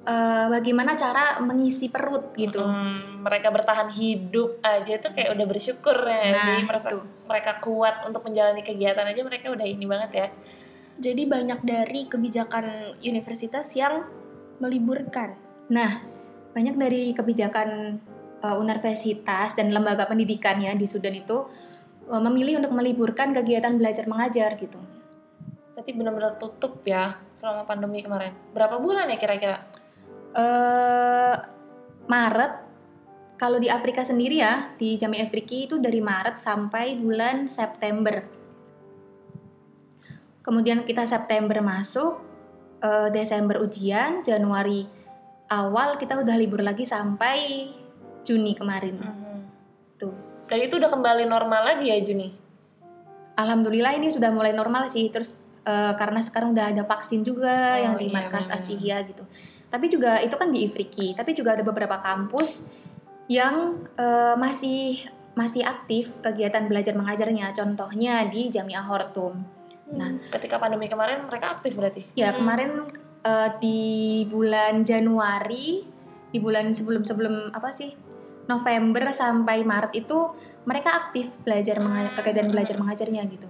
eh, 0.06 0.46
bagaimana 0.48 0.94
cara 0.94 1.42
mengisi 1.42 1.90
perut 1.90 2.30
gitu. 2.38 2.62
Hmm, 2.62 3.26
mereka 3.26 3.50
bertahan 3.50 3.90
hidup 3.90 4.62
aja 4.62 5.02
tuh 5.02 5.12
kayak 5.18 5.34
udah 5.34 5.46
bersyukur 5.50 5.98
ya 6.06 6.30
Nah, 6.30 6.46
sih 6.46 6.60
merasa 6.64 6.88
itu. 6.94 7.02
mereka 7.26 7.58
kuat 7.58 8.06
untuk 8.06 8.22
menjalani 8.22 8.62
kegiatan 8.62 9.02
aja 9.02 9.22
mereka 9.26 9.50
udah 9.50 9.66
ini 9.66 9.86
banget 9.90 10.12
ya 10.14 10.28
Jadi 10.96 11.28
banyak 11.28 11.60
dari 11.68 12.08
kebijakan 12.08 12.96
universitas 13.04 13.68
yang 13.76 14.08
meliburkan. 14.64 15.36
Nah, 15.68 15.92
banyak 16.56 16.80
dari 16.80 17.12
kebijakan 17.12 18.00
eh, 18.40 18.56
universitas 18.56 19.58
dan 19.60 19.76
lembaga 19.76 20.08
pendidikan 20.08 20.56
ya 20.64 20.72
di 20.72 20.88
Sudan 20.88 21.12
itu 21.12 21.44
eh, 22.08 22.22
memilih 22.24 22.64
untuk 22.64 22.72
meliburkan 22.72 23.36
kegiatan 23.36 23.76
belajar 23.76 24.08
mengajar 24.08 24.56
gitu. 24.56 24.80
berarti 25.76 25.92
benar-benar 25.92 26.40
tutup 26.40 26.80
ya 26.88 27.20
selama 27.36 27.68
pandemi 27.68 28.00
kemarin 28.00 28.32
berapa 28.56 28.80
bulan 28.80 29.12
ya 29.12 29.20
kira-kira 29.20 29.60
eh 30.36 31.36
Maret 32.06 32.54
kalau 33.36 33.60
di 33.60 33.68
Afrika 33.68 34.04
sendiri 34.06 34.40
ya 34.40 34.70
di 34.78 34.96
Jami 34.96 35.20
Afriki 35.20 35.68
itu 35.68 35.80
dari 35.80 36.00
Maret 36.00 36.38
sampai 36.40 36.96
bulan 36.96 37.48
September. 37.50 38.24
Kemudian 40.46 40.86
kita 40.86 41.10
September 41.10 41.58
masuk, 41.60 42.22
eh, 42.80 43.10
Desember 43.10 43.58
ujian, 43.66 44.22
Januari 44.22 44.86
awal 45.50 45.98
kita 45.98 46.22
udah 46.22 46.36
libur 46.38 46.62
lagi 46.62 46.86
sampai 46.86 47.70
Juni 48.26 48.54
kemarin. 48.58 48.98
Tuh. 49.96 50.12
dan 50.46 50.60
itu 50.62 50.78
udah 50.78 50.92
kembali 50.94 51.26
normal 51.26 51.64
lagi 51.74 51.88
ya 51.90 51.98
Juni 52.04 52.30
Alhamdulillah 53.36 53.96
ini 53.98 54.12
sudah 54.12 54.32
mulai 54.32 54.56
normal 54.56 54.88
sih. 54.88 55.12
Terus 55.12 55.36
eh, 55.68 55.94
karena 56.00 56.24
sekarang 56.24 56.56
udah 56.56 56.72
ada 56.72 56.84
vaksin 56.88 57.20
juga 57.26 57.52
Oh, 57.52 57.84
yang 57.84 57.94
di 58.00 58.08
iya, 58.08 58.16
markas. 58.16 58.48
Asia 58.48 59.04
gitu. 59.04 59.28
Tapi 59.76 59.92
juga 59.92 60.24
itu 60.24 60.40
kan 60.40 60.48
di 60.56 60.64
Ifriki. 60.64 61.12
Tapi 61.12 61.36
juga 61.36 61.52
ada 61.60 61.68
beberapa 61.68 62.00
kampus 62.00 62.80
yang 63.28 63.84
eh, 64.00 64.40
masih 64.40 65.04
masih 65.36 65.68
aktif 65.68 66.16
kegiatan 66.24 66.72
belajar 66.72 66.96
mengajarnya. 66.96 67.52
Contohnya 67.52 68.24
di 68.32 68.48
Jamiah 68.48 68.88
Hortum. 68.88 69.44
Nah, 69.92 70.16
ketika 70.32 70.56
pandemi 70.64 70.88
kemarin 70.88 71.28
mereka 71.28 71.60
aktif 71.60 71.76
berarti 71.76 72.08
ya 72.16 72.32
kemarin 72.32 72.88
eh, 73.28 73.50
di 73.60 73.84
bulan 74.32 74.88
Januari, 74.88 75.84
di 76.32 76.40
bulan 76.40 76.72
sebelum-sebelum 76.72 77.52
apa 77.52 77.76
sih? 77.76 77.92
November 78.46 79.10
sampai 79.12 79.66
Maret 79.68 79.92
itu 79.98 80.32
mereka 80.70 80.94
aktif 80.94 81.36
belajar 81.42 81.82
mengajar, 81.82 82.14
kegiatan 82.22 82.50
belajar 82.54 82.76
mengajarnya 82.78 83.22
gitu. 83.28 83.50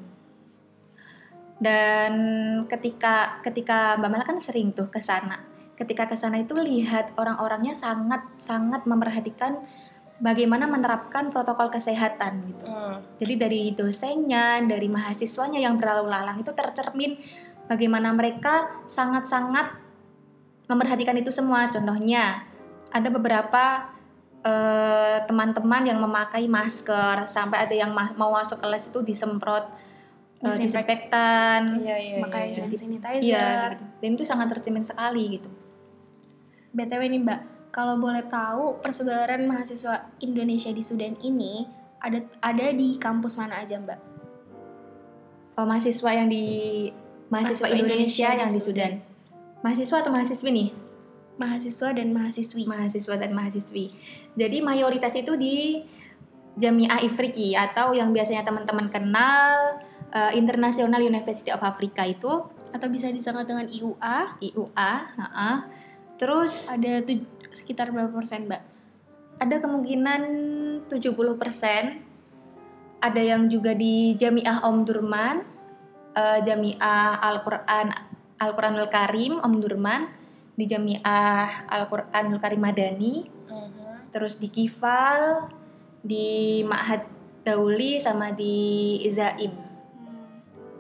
Dan 1.60 2.14
ketika 2.68 3.40
ketika 3.40 3.96
Mbak 4.00 4.10
Mela 4.12 4.26
kan 4.28 4.40
sering 4.40 4.76
tuh 4.76 4.92
ke 4.92 5.00
sana. 5.00 5.55
Ketika 5.76 6.08
ke 6.08 6.16
sana 6.16 6.40
itu 6.40 6.56
lihat 6.56 7.12
orang-orangnya 7.20 7.76
sangat 7.76 8.24
sangat 8.40 8.88
memperhatikan 8.88 9.60
bagaimana 10.24 10.72
menerapkan 10.72 11.28
protokol 11.28 11.68
kesehatan 11.68 12.48
gitu. 12.48 12.64
Hmm. 12.64 13.04
Jadi 13.20 13.34
dari 13.36 13.62
dosennya, 13.76 14.64
dari 14.64 14.88
mahasiswanya 14.88 15.60
yang 15.60 15.76
berlalu 15.76 16.08
lalang 16.08 16.40
itu 16.40 16.56
tercermin 16.56 17.20
bagaimana 17.68 18.16
mereka 18.16 18.72
sangat-sangat 18.88 19.76
memperhatikan 20.72 21.20
itu 21.20 21.36
semua. 21.36 21.68
Contohnya 21.68 22.48
ada 22.96 23.12
beberapa 23.12 23.92
eh, 24.46 25.18
teman-teman 25.28 25.84
yang 25.84 26.00
memakai 26.00 26.48
masker 26.48 27.28
sampai 27.28 27.68
ada 27.68 27.76
yang 27.76 27.92
ma- 27.92 28.16
mau 28.16 28.32
masuk 28.32 28.64
kelas 28.64 28.94
itu 28.94 29.04
disemprot 29.04 29.68
eh, 29.68 30.48
Disinfek- 30.48 30.64
disinfektan. 31.12 31.62
iya 31.84 31.98
iya 32.00 32.18
Pakai 32.24 32.44
iya, 32.54 32.64
hand 32.64 32.72
iya. 32.72 32.80
sanitizer. 32.80 33.20
Iya 33.26 33.48
gitu. 33.76 33.84
Dan 34.00 34.10
itu 34.16 34.24
sangat 34.24 34.48
tercermin 34.56 34.86
sekali 34.86 35.42
gitu. 35.42 35.50
BTW 36.76 37.02
nih 37.08 37.22
Mbak, 37.24 37.40
kalau 37.72 37.96
boleh 37.96 38.28
tahu 38.28 38.84
persebaran 38.84 39.48
mahasiswa 39.48 40.12
Indonesia 40.20 40.76
di 40.76 40.84
Sudan 40.84 41.16
ini 41.24 41.64
ada 42.04 42.20
ada 42.44 42.76
di 42.76 43.00
kampus 43.00 43.40
mana 43.40 43.64
aja 43.64 43.80
Mbak? 43.80 44.00
Oh, 45.56 45.64
mahasiswa 45.64 46.12
yang 46.12 46.28
di 46.28 46.44
mahasiswa, 47.32 47.64
Mahasiswa 47.64 47.68
Indonesia, 47.72 48.28
Indonesia 48.28 48.30
yang 48.44 48.52
di 48.52 48.60
di 48.60 48.62
Sudan. 48.62 48.92
Mahasiswa 49.64 49.98
atau 50.04 50.12
mahasiswi 50.12 50.50
nih? 50.52 50.70
Mahasiswa 51.36 51.88
dan 51.96 52.08
mahasiswi. 52.12 52.64
mahasiswa 52.68 53.16
dan 53.16 53.32
mahasiswi. 53.32 53.86
Jadi 54.36 54.58
mayoritas 54.60 55.16
itu 55.16 55.36
di 55.40 55.80
Jamiah 56.56 57.04
Ifriki 57.04 57.56
atau 57.56 57.92
yang 57.92 58.12
biasanya 58.16 58.44
teman-teman 58.44 58.88
kenal 58.88 59.80
eh, 60.12 60.32
International 60.36 61.00
University 61.04 61.52
of 61.52 61.64
Africa 61.64 62.04
itu 62.08 62.52
Atau 62.76 62.92
bisa 62.92 63.08
disangka 63.08 63.48
dengan 63.48 63.72
IUA, 63.72 64.36
IUA. 64.44 64.92
heeh. 65.16 65.56
Terus 66.16 66.72
ada 66.72 67.04
tuj- 67.04 67.28
sekitar 67.52 67.92
berapa 67.92 68.12
persen 68.12 68.48
Mbak? 68.48 68.76
ada 69.36 69.60
kemungkinan 69.60 70.22
70%. 70.88 72.00
Ada 73.04 73.22
yang 73.22 73.52
juga 73.52 73.76
di 73.76 74.16
Jamiah 74.16 74.64
Om 74.64 74.88
Durman, 74.88 75.44
eh, 76.16 76.40
Jamiah 76.42 77.20
Al-Qur'an 77.20 77.92
Al-Qur'anul 78.36 78.88
Karim 78.88 79.40
Om 79.44 79.54
Durman, 79.60 80.08
di 80.56 80.64
Jamiah 80.68 81.68
Al-Qur'anul 81.68 82.40
Karim 82.40 82.64
Madani, 82.64 83.28
Mhm. 83.28 84.12
terus 84.12 84.40
di 84.40 84.48
Kifal, 84.48 85.52
di 86.00 86.64
Ma'had 86.64 87.04
Dauli 87.44 88.00
sama 88.00 88.32
di 88.32 88.98
Zaim. 89.12 89.54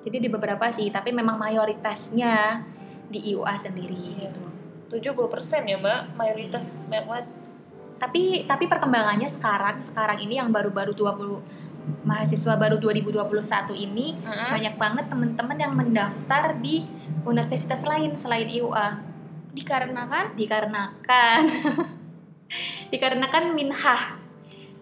Jadi 0.01 0.17
di 0.21 0.29
beberapa 0.31 0.69
sih, 0.71 0.89
tapi 0.89 1.11
memang 1.13 1.37
mayoritasnya 1.37 2.63
di 3.11 3.35
IUA 3.35 3.53
sendiri 3.57 4.15
Iya. 4.17 4.31
gitu. 4.31 4.54
70% 4.89 5.65
ya 5.65 5.77
mbak 5.81 6.15
mayoritas 6.17 6.85
banget. 6.87 7.25
Tapi 7.95 8.43
tapi 8.43 8.67
perkembangannya 8.67 9.29
sekarang 9.29 9.79
sekarang 9.79 10.19
ini 10.19 10.35
yang 10.37 10.51
baru-baru 10.51 10.91
20 10.91 11.39
mahasiswa 12.05 12.53
baru 12.57 12.81
2021 12.81 13.77
ini 13.77 14.17
Mhm. 14.17 14.49
banyak 14.51 14.75
banget 14.75 15.05
teman-teman 15.07 15.57
yang 15.57 15.73
mendaftar 15.77 16.57
di 16.57 16.83
universitas 17.23 17.85
lain 17.85 18.17
selain 18.17 18.49
IUA 18.49 19.15
Dikarenakan? 19.55 20.35
Dikarenakan. 20.35 21.41
Dikarenakan 22.91 23.55
minhah. 23.55 24.19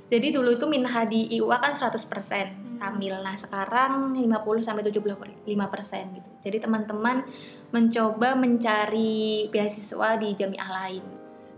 Jadi 0.09 0.33
dulu 0.33 0.57
itu 0.57 0.65
minhah 0.65 1.05
di 1.05 1.29
IUA 1.37 1.61
kan 1.61 1.73
100% 1.77 2.62
tamil. 2.77 3.15
Nah, 3.21 3.35
sekarang 3.35 4.13
50 4.15 4.61
sampai 4.63 4.83
75% 4.85 6.17
gitu. 6.17 6.29
Jadi 6.43 6.57
teman-teman 6.59 7.23
mencoba 7.71 8.35
mencari 8.35 9.47
beasiswa 9.49 10.19
di 10.19 10.35
jamiah 10.35 10.69
lain. 10.69 11.03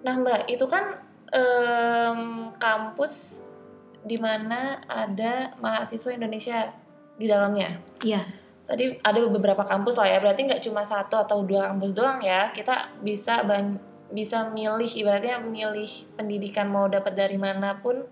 Nah 0.06 0.14
mbak, 0.22 0.46
itu 0.46 0.66
kan 0.70 1.02
em, 1.34 2.54
kampus 2.62 3.46
di 4.06 4.22
mana 4.22 4.86
ada 4.86 5.58
mahasiswa 5.58 6.14
Indonesia 6.14 6.70
di 7.18 7.26
dalamnya. 7.26 7.82
Iya. 8.06 8.22
Tadi 8.66 8.98
ada 9.02 9.20
beberapa 9.30 9.66
kampus 9.66 9.98
lah 9.98 10.10
ya, 10.10 10.18
berarti 10.22 10.46
nggak 10.46 10.62
cuma 10.62 10.86
satu 10.86 11.22
atau 11.22 11.42
dua 11.42 11.74
kampus 11.74 11.98
doang 11.98 12.22
ya. 12.22 12.54
Kita 12.54 12.94
bisa 13.02 13.42
ban 13.42 13.82
bisa 14.14 14.46
milih, 14.54 14.86
ibaratnya 14.86 15.42
milih 15.42 15.90
pendidikan 16.14 16.70
mau 16.70 16.86
dapat 16.86 17.18
dari 17.18 17.42
mana 17.42 17.82
pun 17.82 18.06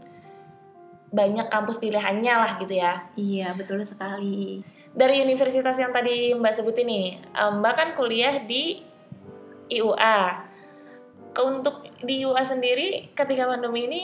banyak 1.14 1.46
kampus 1.48 1.78
pilihannya 1.78 2.34
lah 2.34 2.52
gitu 2.58 2.74
ya. 2.74 3.06
Iya, 3.14 3.54
betul 3.54 3.86
sekali. 3.86 4.66
Dari 4.94 5.22
universitas 5.22 5.78
yang 5.78 5.94
tadi 5.94 6.34
Mbak 6.34 6.54
sebutin 6.54 6.90
nih, 6.90 7.08
Mbak 7.32 7.74
kan 7.78 7.90
kuliah 7.94 8.42
di 8.42 8.82
IUA. 9.70 10.20
Ke- 11.34 11.46
Untuk 11.46 11.86
di 12.02 12.26
IUA 12.26 12.42
sendiri 12.42 12.88
ketika 13.14 13.46
pandemi 13.46 13.86
ini 13.86 14.02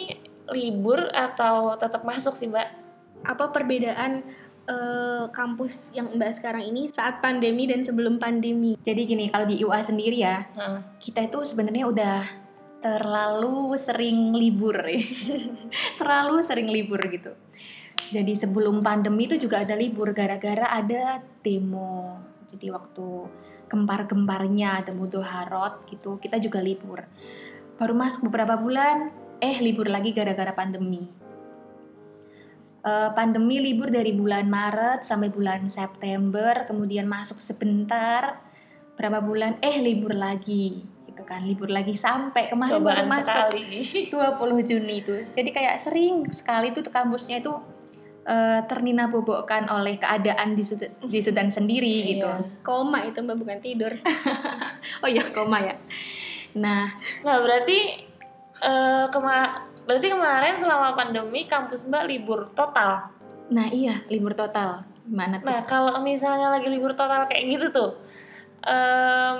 libur 0.49 1.09
atau 1.13 1.73
tetap 1.75 2.05
masuk 2.05 2.37
sih 2.37 2.49
Mbak? 2.49 2.79
apa 3.19 3.51
perbedaan 3.51 4.23
eh, 4.69 5.25
kampus 5.33 5.91
yang 5.97 6.13
Mbak 6.15 6.39
sekarang 6.39 6.63
ini 6.63 6.87
saat 6.87 7.19
pandemi 7.19 7.67
dan 7.67 7.83
sebelum 7.83 8.15
pandemi? 8.15 8.77
Jadi 8.79 9.01
gini, 9.03 9.25
kalau 9.27 9.43
di 9.43 9.59
IUA 9.59 9.81
sendiri 9.81 10.21
ya, 10.21 10.45
Heeh. 10.55 10.79
kita 11.01 11.25
itu 11.25 11.41
sebenarnya 11.43 11.89
udah 11.89 12.17
terlalu 12.79 13.75
sering 13.75 14.31
libur 14.31 14.75
ya. 14.87 14.99
terlalu 15.99 16.39
sering 16.43 16.67
libur 16.71 16.99
gitu. 17.11 17.35
Jadi 18.09 18.33
sebelum 18.33 18.81
pandemi 18.81 19.29
itu 19.29 19.37
juga 19.37 19.61
ada 19.61 19.77
libur 19.77 20.15
gara-gara 20.15 20.71
ada 20.73 21.21
demo. 21.45 22.17
Jadi 22.49 22.73
waktu 22.73 23.07
gempar-gemparnya 23.69 24.81
ada 24.81 24.91
Mudoharot 24.97 25.85
gitu, 25.91 26.17
kita 26.17 26.41
juga 26.41 26.57
libur. 26.57 27.05
Baru 27.77 27.93
masuk 27.93 28.33
beberapa 28.33 28.57
bulan, 28.57 29.13
eh 29.37 29.61
libur 29.61 29.85
lagi 29.85 30.09
gara-gara 30.09 30.57
pandemi. 30.57 31.19
Eh, 32.79 33.09
pandemi 33.13 33.61
libur 33.61 33.93
dari 33.93 34.15
bulan 34.15 34.49
Maret 34.49 35.05
sampai 35.05 35.29
bulan 35.29 35.69
September, 35.69 36.65
kemudian 36.65 37.05
masuk 37.05 37.37
sebentar, 37.37 38.41
berapa 38.97 39.21
bulan, 39.21 39.61
eh 39.61 39.77
libur 39.83 40.17
lagi, 40.17 40.81
kan 41.29 41.45
libur 41.45 41.69
lagi 41.69 41.93
sampai 41.93 42.49
kemarin 42.49 42.81
baru 42.81 43.05
Cobaan 43.05 43.05
masuk 43.05 43.29
sekali. 43.29 43.61
20 44.57 44.65
Juni 44.65 44.95
itu. 44.99 45.13
Jadi 45.21 45.49
kayak 45.49 45.77
sering 45.77 46.25
sekali 46.29 46.73
tuh 46.73 46.81
kampusnya 46.83 47.37
itu 47.37 47.53
eh, 48.25 48.65
ternina 48.65 49.05
bobokkan 49.05 49.69
oleh 49.69 49.95
keadaan 49.95 50.51
di, 50.51 50.65
Sud- 50.65 51.05
di 51.05 51.19
Sudan 51.21 51.53
sendiri 51.61 52.17
gitu. 52.17 52.25
Iya. 52.25 52.59
Koma 52.59 53.05
itu 53.05 53.21
mbak 53.21 53.37
bukan 53.37 53.59
tidur. 53.59 53.93
Oh 54.99 55.07
iya 55.07 55.21
koma 55.29 55.61
ya. 55.61 55.75
Nah, 56.55 56.89
Nah 57.21 57.35
berarti 57.39 58.01
eh, 58.59 59.05
kema 59.07 59.35
berarti 59.85 60.07
kemarin 60.09 60.53
selama 60.53 60.93
pandemi 60.93 61.45
kampus 61.45 61.85
Mbak 61.85 62.03
libur 62.05 62.49
total. 62.51 63.09
nah 63.49 63.65
iya 63.65 63.93
libur 64.07 64.33
total. 64.33 64.85
Gimana 65.03 65.37
tuh? 65.37 65.49
Nah 65.49 65.61
kalau 65.63 65.97
misalnya 65.99 66.49
lagi 66.49 66.69
libur 66.69 66.93
total 66.93 67.25
kayak 67.25 67.49
gitu 67.49 67.65
tuh, 67.69 67.91
em, 68.61 69.39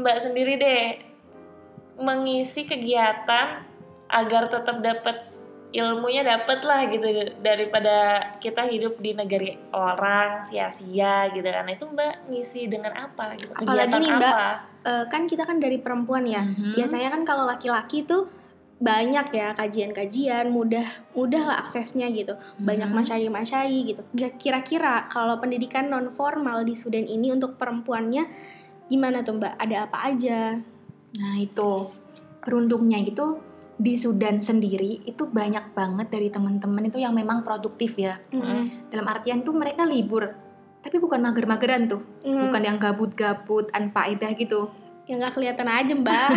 Mbak 0.00 0.16
sendiri 0.18 0.56
deh 0.56 0.82
mengisi 2.00 2.64
kegiatan 2.64 3.62
agar 4.10 4.48
tetap 4.50 4.80
dapat 4.82 5.30
ilmunya 5.70 6.26
dapat 6.26 6.66
lah 6.66 6.82
gitu 6.90 7.06
daripada 7.38 8.26
kita 8.42 8.66
hidup 8.66 8.98
di 8.98 9.14
negeri 9.14 9.54
orang 9.70 10.42
sia-sia 10.42 11.30
gitu 11.30 11.46
kan 11.46 11.62
itu 11.70 11.86
mbak 11.86 12.26
ngisi 12.26 12.66
dengan 12.66 12.90
apa 12.90 13.38
gitu 13.38 13.54
Apalagi 13.54 13.86
kegiatan 13.86 14.00
nih, 14.02 14.12
Mbak, 14.18 14.32
apa 14.34 14.70
Eh, 14.80 15.04
kan 15.12 15.28
kita 15.28 15.44
kan 15.44 15.60
dari 15.60 15.76
perempuan 15.76 16.24
ya. 16.24 16.40
Mhm. 16.40 16.72
Biasanya 16.72 17.12
kan 17.12 17.22
kalau 17.28 17.44
laki-laki 17.44 18.00
tuh 18.00 18.32
banyak 18.80 19.28
ya 19.28 19.52
kajian-kajian, 19.52 20.48
mudah 20.48 20.88
mudah 21.12 21.44
lah 21.44 21.56
aksesnya 21.68 22.08
gitu. 22.08 22.32
Banyak 22.56 22.88
Mhm. 22.88 22.96
masyai-masyai 22.96 23.92
gitu. 23.92 24.00
Kira-kira 24.40 25.04
kalau 25.12 25.36
pendidikan 25.36 25.92
non 25.92 26.08
formal 26.08 26.64
di 26.64 26.72
Sudan 26.72 27.04
ini 27.04 27.28
untuk 27.28 27.60
perempuannya 27.60 28.24
gimana 28.88 29.20
tuh 29.20 29.36
Mbak? 29.36 29.60
Ada 29.60 29.76
apa 29.84 29.98
aja? 30.08 30.64
Nah 31.18 31.34
itu 31.40 31.90
beruntungnya 32.44 33.02
gitu 33.02 33.42
di 33.80 33.96
Sudan 33.96 34.44
sendiri 34.44 35.00
itu 35.08 35.24
banyak 35.24 35.72
banget 35.72 36.12
dari 36.12 36.28
teman-teman 36.28 36.84
itu 36.86 37.00
yang 37.00 37.16
memang 37.16 37.40
produktif 37.40 37.96
ya. 37.96 38.20
Mhm. 38.28 38.92
Dalam 38.92 39.08
artian 39.08 39.40
tuh 39.40 39.56
mereka 39.56 39.88
libur, 39.88 40.28
tapi 40.84 41.00
bukan 41.00 41.20
mager-mageran 41.24 41.88
tuh, 41.88 42.04
Hmm. 42.20 42.48
bukan 42.48 42.60
yang 42.60 42.76
gabut-gabut, 42.76 43.72
anfaedah 43.72 44.36
gitu. 44.36 44.68
yang 45.10 45.18
nggak 45.18 45.34
kelihatan 45.34 45.66
aja 45.66 45.90
Mbak. 45.90 46.28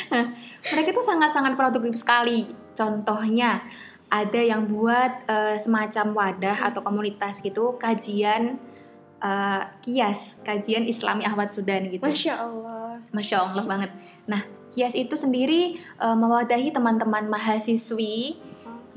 Mereka 0.72 0.88
tuh 0.96 1.04
sangat-sangat 1.04 1.52
produktif 1.52 2.00
sekali. 2.00 2.48
Contohnya 2.72 3.60
ada 4.08 4.40
yang 4.40 4.64
buat 4.64 5.28
eh, 5.28 5.60
semacam 5.60 6.16
wadah 6.16 6.72
atau 6.72 6.80
komunitas 6.80 7.44
gitu 7.44 7.76
kajian 7.76 8.56
eh, 9.22 9.62
kias, 9.80 10.40
kajian 10.44 10.84
Islami 10.84 11.24
Ahmad 11.24 11.48
Sudan 11.48 11.88
gitu. 11.88 12.04
Masya 12.04 12.34
Allah. 12.36 13.00
Masya 13.12 13.36
Allah 13.44 13.64
banget. 13.64 13.90
Nah, 14.28 14.42
Kias 14.66 14.98
itu 14.98 15.14
sendiri 15.14 15.78
eh, 15.78 16.16
mewadahi 16.16 16.74
teman-teman 16.74 17.30
mahasiswi 17.30 18.36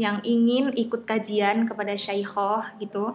yang 0.02 0.24
ingin 0.26 0.72
ikut 0.74 1.06
kajian 1.06 1.68
kepada 1.70 1.94
syaikhoh 1.94 2.64
gitu. 2.82 3.14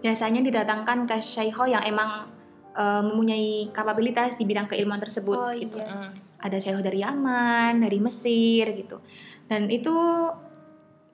Biasanya 0.00 0.42
didatangkan 0.42 1.06
ke 1.06 1.20
syaikhoh 1.20 1.68
yang 1.68 1.84
emang 1.84 2.26
eh, 2.72 3.02
mempunyai 3.04 3.68
kapabilitas 3.76 4.40
di 4.40 4.48
bidang 4.48 4.66
keilmuan 4.66 4.98
tersebut 4.98 5.36
Oh, 5.36 5.52
gitu. 5.52 5.78
iya. 5.78 6.08
Mm. 6.08 6.10
Ada 6.42 6.56
syaikhoh 6.58 6.82
dari 6.82 6.98
Yaman, 7.04 7.78
dari 7.78 7.98
Mesir 8.02 8.66
gitu. 8.74 8.98
Dan 9.46 9.70
itu 9.70 9.94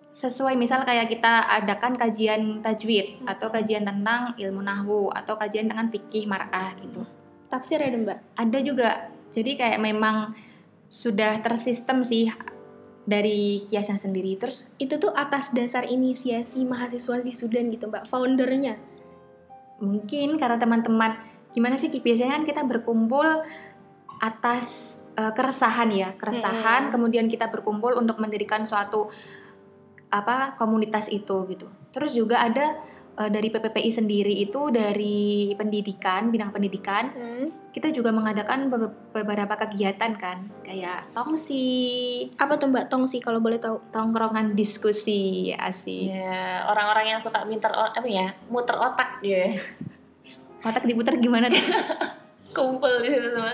sesuai 0.09 0.57
misal 0.57 0.83
kayak 0.89 1.13
kita 1.13 1.47
adakan 1.63 1.95
kajian 1.95 2.65
tajwid 2.65 3.23
atau 3.29 3.53
kajian 3.53 3.85
tentang 3.85 4.33
ilmu 4.41 4.65
nahwu 4.65 5.13
atau 5.13 5.37
kajian 5.37 5.69
tentang 5.69 5.93
fikih 5.93 6.25
mar'ah 6.25 6.73
gitu 6.81 7.05
Tafsir 7.49 7.81
ya 7.81 7.89
Mbak. 7.93 8.19
ada 8.37 8.59
juga 8.61 8.89
jadi 9.33 9.57
kayak 9.57 9.81
memang 9.81 10.33
sudah 10.89 11.41
tersistem 11.45 12.01
sih 12.05 12.33
dari 13.09 13.65
kiasnya 13.65 13.97
sendiri 13.97 14.37
terus 14.37 14.77
Itu 14.77 15.01
tuh 15.01 15.17
atas 15.17 15.53
dasar 15.57 15.89
inisiasi 15.89 16.61
mahasiswa 16.69 17.25
di 17.25 17.33
Sudan 17.33 17.73
gitu 17.73 17.89
Mbak. 17.89 18.05
Foundernya. 18.09 18.77
mungkin 19.79 20.43
karena 20.43 20.59
teman-teman 20.59 21.15
gimana 21.55 21.79
sih 21.79 21.87
biasanya 21.87 22.35
kan 22.35 22.45
kita 22.45 22.67
berkumpul 22.67 23.47
atas 24.19 24.99
eh, 25.15 25.31
keresahan 25.31 25.87
ya 25.95 26.19
keresahan 26.19 26.91
kemudian 26.91 27.31
kita 27.31 27.47
berkumpul 27.47 27.95
untuk 27.95 28.19
mendirikan 28.19 28.67
suatu 28.67 29.07
apa 30.11 30.55
komunitas 30.55 31.09
itu 31.09 31.45
gitu 31.47 31.65
terus 31.89 32.13
juga 32.13 32.41
ada 32.41 32.77
eh, 33.15 33.29
dari 33.29 33.49
PPPI 33.49 33.91
sendiri 33.91 34.33
itu 34.33 34.69
dari 34.69 35.19
pendidikan 35.53 36.29
bidang 36.29 36.49
pendidikan 36.49 37.11
Hmm. 37.11 37.47
kita 37.71 37.91
juga 37.91 38.11
mengadakan 38.11 38.67
ber- 38.67 38.91
beberapa 39.13 39.55
kegiatan 39.55 40.11
kan 40.13 40.35
kayak 40.61 41.07
tongsi 41.13 41.67
Apa 42.35 42.57
tuh 42.57 42.67
Mbak 42.67 42.89
Tongsi 42.89 43.19
kalau 43.19 43.39
boleh 43.39 43.57
tahu? 43.57 43.79
tongkrongan 43.89 44.53
diskusi 44.53 45.53
asik 45.53 46.11
Ya, 46.11 46.65
orang-orang 46.65 47.15
yang 47.15 47.21
suka 47.21 47.45
minter 47.45 47.71
apa 47.71 48.03
ya, 48.05 48.35
muter 48.49 48.75
otak 48.75 49.21
dia. 49.21 49.55
otak 50.67 50.83
diputar 50.83 51.15
gimana 51.17 51.47
tuh 51.47 51.63
Kumpul 52.49 52.91
di 52.99 53.13
situ 53.13 53.29
sama 53.31 53.53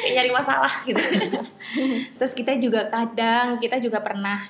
kayak 0.00 0.12
nyari 0.14 0.30
masalah 0.30 0.70
gitu. 0.82 0.96
terus 2.16 2.32
kita 2.32 2.56
juga 2.56 2.86
kadang 2.86 3.58
kita 3.58 3.76
juga 3.78 4.00
pernah 4.00 4.48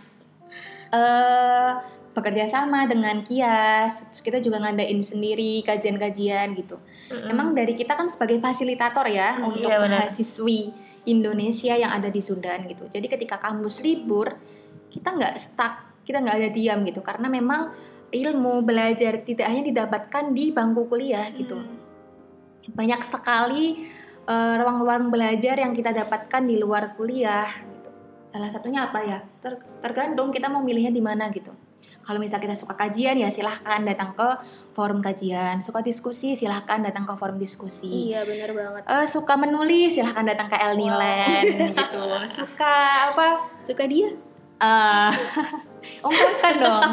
eh 0.95 1.73
bekerja 2.15 2.47
sama 2.47 2.87
dengan 2.87 3.27
kias 3.27 4.07
terus 4.07 4.23
kita 4.23 4.39
juga 4.39 4.63
ngadain 4.63 5.03
sendiri 5.03 5.67
kajian-kajian 5.67 6.55
gitu 6.55 6.79
emang 7.27 7.51
dari 7.53 7.75
kita 7.75 7.99
kan 7.99 8.07
sebagai 8.07 8.39
fasilitator 8.39 9.03
ya 9.11 9.35
Hmm, 9.35 9.51
untuk 9.51 9.67
iya 9.67 9.83
benar. 9.83 10.07
mahasiswi 10.07 10.71
Indonesia 11.11 11.75
yang 11.75 11.91
ada 11.91 12.07
di 12.07 12.23
Sudan 12.23 12.71
gitu 12.71 12.87
jadi 12.87 13.03
ketika 13.11 13.43
kampus 13.43 13.83
libur 13.83 14.31
kita 14.95 15.11
nggak 15.11 15.35
stuck 15.35 15.75
kita 16.07 16.23
nggak 16.23 16.37
ada 16.39 16.49
diam 16.55 16.87
gitu 16.87 17.03
karena 17.03 17.27
memang 17.27 17.75
ilmu 18.15 18.63
belajar 18.63 19.27
tidak 19.27 19.51
hanya 19.51 19.67
didapatkan 19.67 20.31
di 20.31 20.55
bangku 20.55 20.87
kuliah 20.87 21.27
gitu 21.35 21.59
Hmm. 21.59 21.83
banyak 22.79 23.03
sekali 23.03 23.75
eh, 24.25 24.55
ruang-ruang 24.57 25.11
belajar 25.11 25.59
yang 25.59 25.75
kita 25.77 25.93
dapatkan 25.93 26.49
di 26.49 26.57
luar 26.57 26.97
kuliah. 26.97 27.45
Salah 28.35 28.51
satunya 28.51 28.91
apa 28.91 28.99
ya? 28.99 29.23
Ter- 29.39 29.63
tergantung 29.79 30.35
kita 30.35 30.51
mau 30.51 30.59
milihnya 30.59 30.91
di 30.91 30.99
mana 30.99 31.31
gitu. 31.31 31.55
Kalau 32.03 32.19
misalnya 32.19 32.51
kita 32.51 32.57
suka 32.59 32.75
kajian 32.75 33.15
ya 33.15 33.31
silahkan 33.31 33.79
datang 33.87 34.11
ke 34.19 34.27
forum 34.75 34.99
kajian. 34.99 35.63
Suka 35.63 35.87
diskusi 35.87 36.35
silahkan 36.35 36.83
datang 36.83 37.07
ke 37.07 37.15
forum 37.15 37.39
diskusi. 37.39 38.11
Iya 38.11 38.27
bener 38.27 38.51
banget. 38.59 38.83
Eh, 38.91 39.07
suka 39.07 39.39
menulis 39.39 39.95
silahkan 39.95 40.27
datang 40.27 40.51
ke 40.51 40.57
El 40.59 40.75
Nilen 40.75 41.45
gitu. 41.79 42.03
Suka 42.43 42.75
apa? 43.15 43.55
Suka 43.63 43.87
dia? 43.87 44.11
Eh, 44.59 45.13
ungkapkan 46.11 46.55
dong. 46.59 46.93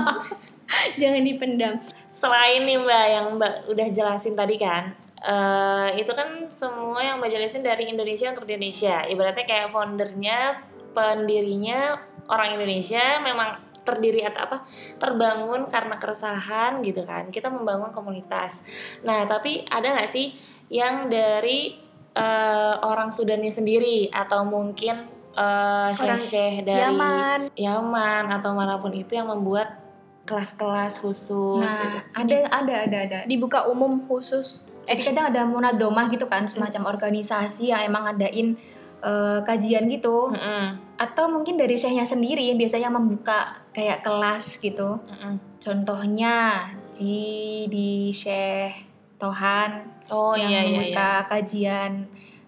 Jangan 1.02 1.26
dipendam. 1.26 1.74
Selain 2.14 2.64
nih 2.64 2.78
Mbak 2.78 3.06
yang 3.10 3.26
Mbak 3.36 3.54
udah 3.76 3.88
jelasin 3.92 4.40
tadi 4.40 4.56
kan, 4.56 4.96
eh 5.20 6.00
itu 6.00 6.12
kan 6.16 6.48
semua 6.48 7.04
yang 7.04 7.20
Mbak 7.20 7.28
jelasin 7.34 7.60
dari 7.60 7.92
Indonesia 7.92 8.32
untuk 8.32 8.48
Indonesia. 8.48 9.04
Ibaratnya 9.04 9.44
kayak 9.44 9.68
foundernya, 9.68 10.64
pendirinya 10.92 11.98
orang 12.32 12.56
Indonesia 12.56 13.20
memang 13.20 13.60
terdiri 13.82 14.22
atau 14.22 14.46
apa 14.46 14.58
terbangun 15.02 15.66
karena 15.66 15.98
keresahan 15.98 16.86
gitu 16.86 17.02
kan. 17.04 17.34
Kita 17.34 17.50
membangun 17.50 17.90
komunitas. 17.90 18.66
Nah 19.02 19.26
tapi 19.26 19.66
ada 19.68 19.98
nggak 19.98 20.10
sih 20.10 20.32
yang 20.70 21.10
dari 21.10 21.76
eh, 22.16 22.76
orang 22.80 23.10
Sudannya 23.10 23.52
sendiri 23.52 24.08
atau 24.14 24.46
mungkin 24.46 25.10
eh, 25.34 25.90
syekh-syekh 25.92 26.64
dari 26.64 26.86
Yaman. 26.94 27.40
Yaman 27.58 28.24
atau 28.32 28.54
mana 28.54 28.78
pun 28.78 28.94
itu 28.94 29.18
yang 29.18 29.28
membuat 29.28 29.82
kelas-kelas 30.26 31.02
khusus. 31.02 31.66
gitu. 31.66 31.98
Nah, 31.98 32.06
ada 32.16 32.38
ada 32.54 32.76
ada 32.88 32.98
ada. 33.04 33.20
Dibuka 33.26 33.66
umum 33.68 34.06
khusus. 34.06 34.70
Jadi 34.86 35.02
kadang 35.06 35.30
ada 35.30 35.46
munadomah 35.46 36.10
gitu 36.10 36.26
kan, 36.26 36.50
semacam 36.50 36.90
organisasi 36.90 37.70
yang 37.70 37.86
emang 37.86 38.10
ngadain 38.10 38.58
eh, 39.02 39.40
kajian 39.42 39.86
gitu. 39.86 40.30
Mm-mm, 40.30 40.78
Atau 40.96 41.28
mungkin 41.28 41.58
dari 41.58 41.74
syekhnya 41.74 42.06
sendiri 42.06 42.46
yang 42.46 42.56
biasanya 42.56 42.90
membuka 42.90 43.66
kayak 43.74 44.02
kelas 44.02 44.58
gitu. 44.58 45.02
mm-mm. 45.02 45.36
Contohnya 45.58 46.66
di 46.90 47.66
di 47.66 48.10
Syekh 48.10 48.74
Tohan 49.18 49.86
Oh 50.10 50.34
yang 50.34 50.50
iya 50.50 50.60
iya 50.62 50.66
membuka 50.66 51.10
iya. 51.16 51.26
kajian 51.26 51.92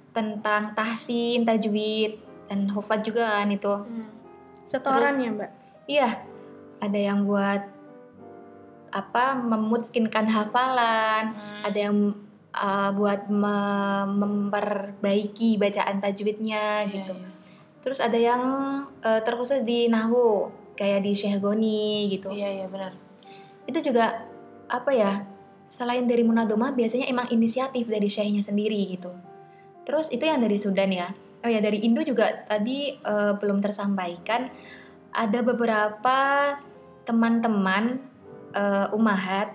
tentang 0.10 0.74
tahsin, 0.74 1.42
tajwid 1.42 2.18
dan 2.46 2.70
hufad 2.70 3.02
juga 3.02 3.42
kan 3.42 3.50
itu. 3.50 3.74
Setoran 4.64 5.10
Terus- 5.10 5.20
ya 5.20 5.30
mbak? 5.32 5.52
Iya, 5.86 6.10
ada 6.80 7.00
yang 7.00 7.26
buat 7.26 7.62
apa 8.94 9.34
memutskinkan 9.36 10.30
hafalan, 10.30 11.34
Hmm. 11.34 11.62
ada 11.66 11.80
yang 11.80 11.98
uh, 12.54 12.90
buat 12.94 13.28
me- 13.28 14.08
memperbaiki 14.14 15.58
bacaan 15.58 16.00
tajwidnya 16.00 16.88
Iya, 16.88 16.94
gitu. 16.94 17.14
iya. 17.18 17.30
Terus 17.84 18.00
ada 18.00 18.16
yang 18.16 18.44
uh, 19.04 19.22
terkhusus 19.22 19.68
di 19.68 19.92
nahwu 19.92 20.48
kayak 20.74 21.04
di 21.04 21.12
Syekh 21.14 21.44
Goni 21.44 22.08
gitu. 22.10 22.32
Iya 22.32 22.64
iya 22.64 22.68
benar. 22.72 22.96
Itu 23.68 23.84
juga 23.84 24.24
apa 24.72 24.92
ya? 24.96 25.28
Selain 25.68 26.06
dari 26.06 26.24
munadomah 26.24 26.72
biasanya 26.72 27.10
emang 27.10 27.28
inisiatif 27.30 27.90
dari 27.90 28.08
syekhnya 28.08 28.40
sendiri 28.40 28.78
gitu. 28.94 29.12
Terus 29.84 30.14
itu 30.14 30.24
yang 30.24 30.40
dari 30.40 30.56
Sudan 30.56 30.92
ya. 30.94 31.10
oh 31.44 31.52
ya 31.52 31.60
dari 31.60 31.84
Indo 31.84 32.00
juga 32.08 32.48
tadi 32.48 32.96
eh, 32.96 33.34
belum 33.36 33.60
tersampaikan 33.60 34.48
ada 35.12 35.40
beberapa 35.44 36.20
teman-teman 37.04 38.00
eh, 38.56 38.88
umahat 38.96 39.52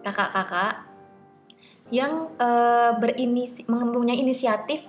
kakak-kakak 0.00 0.83
yang 1.88 2.32
eh, 2.34 2.90
berinisi 2.96 3.64
mempunyai 3.64 4.16
inisiatif 4.16 4.88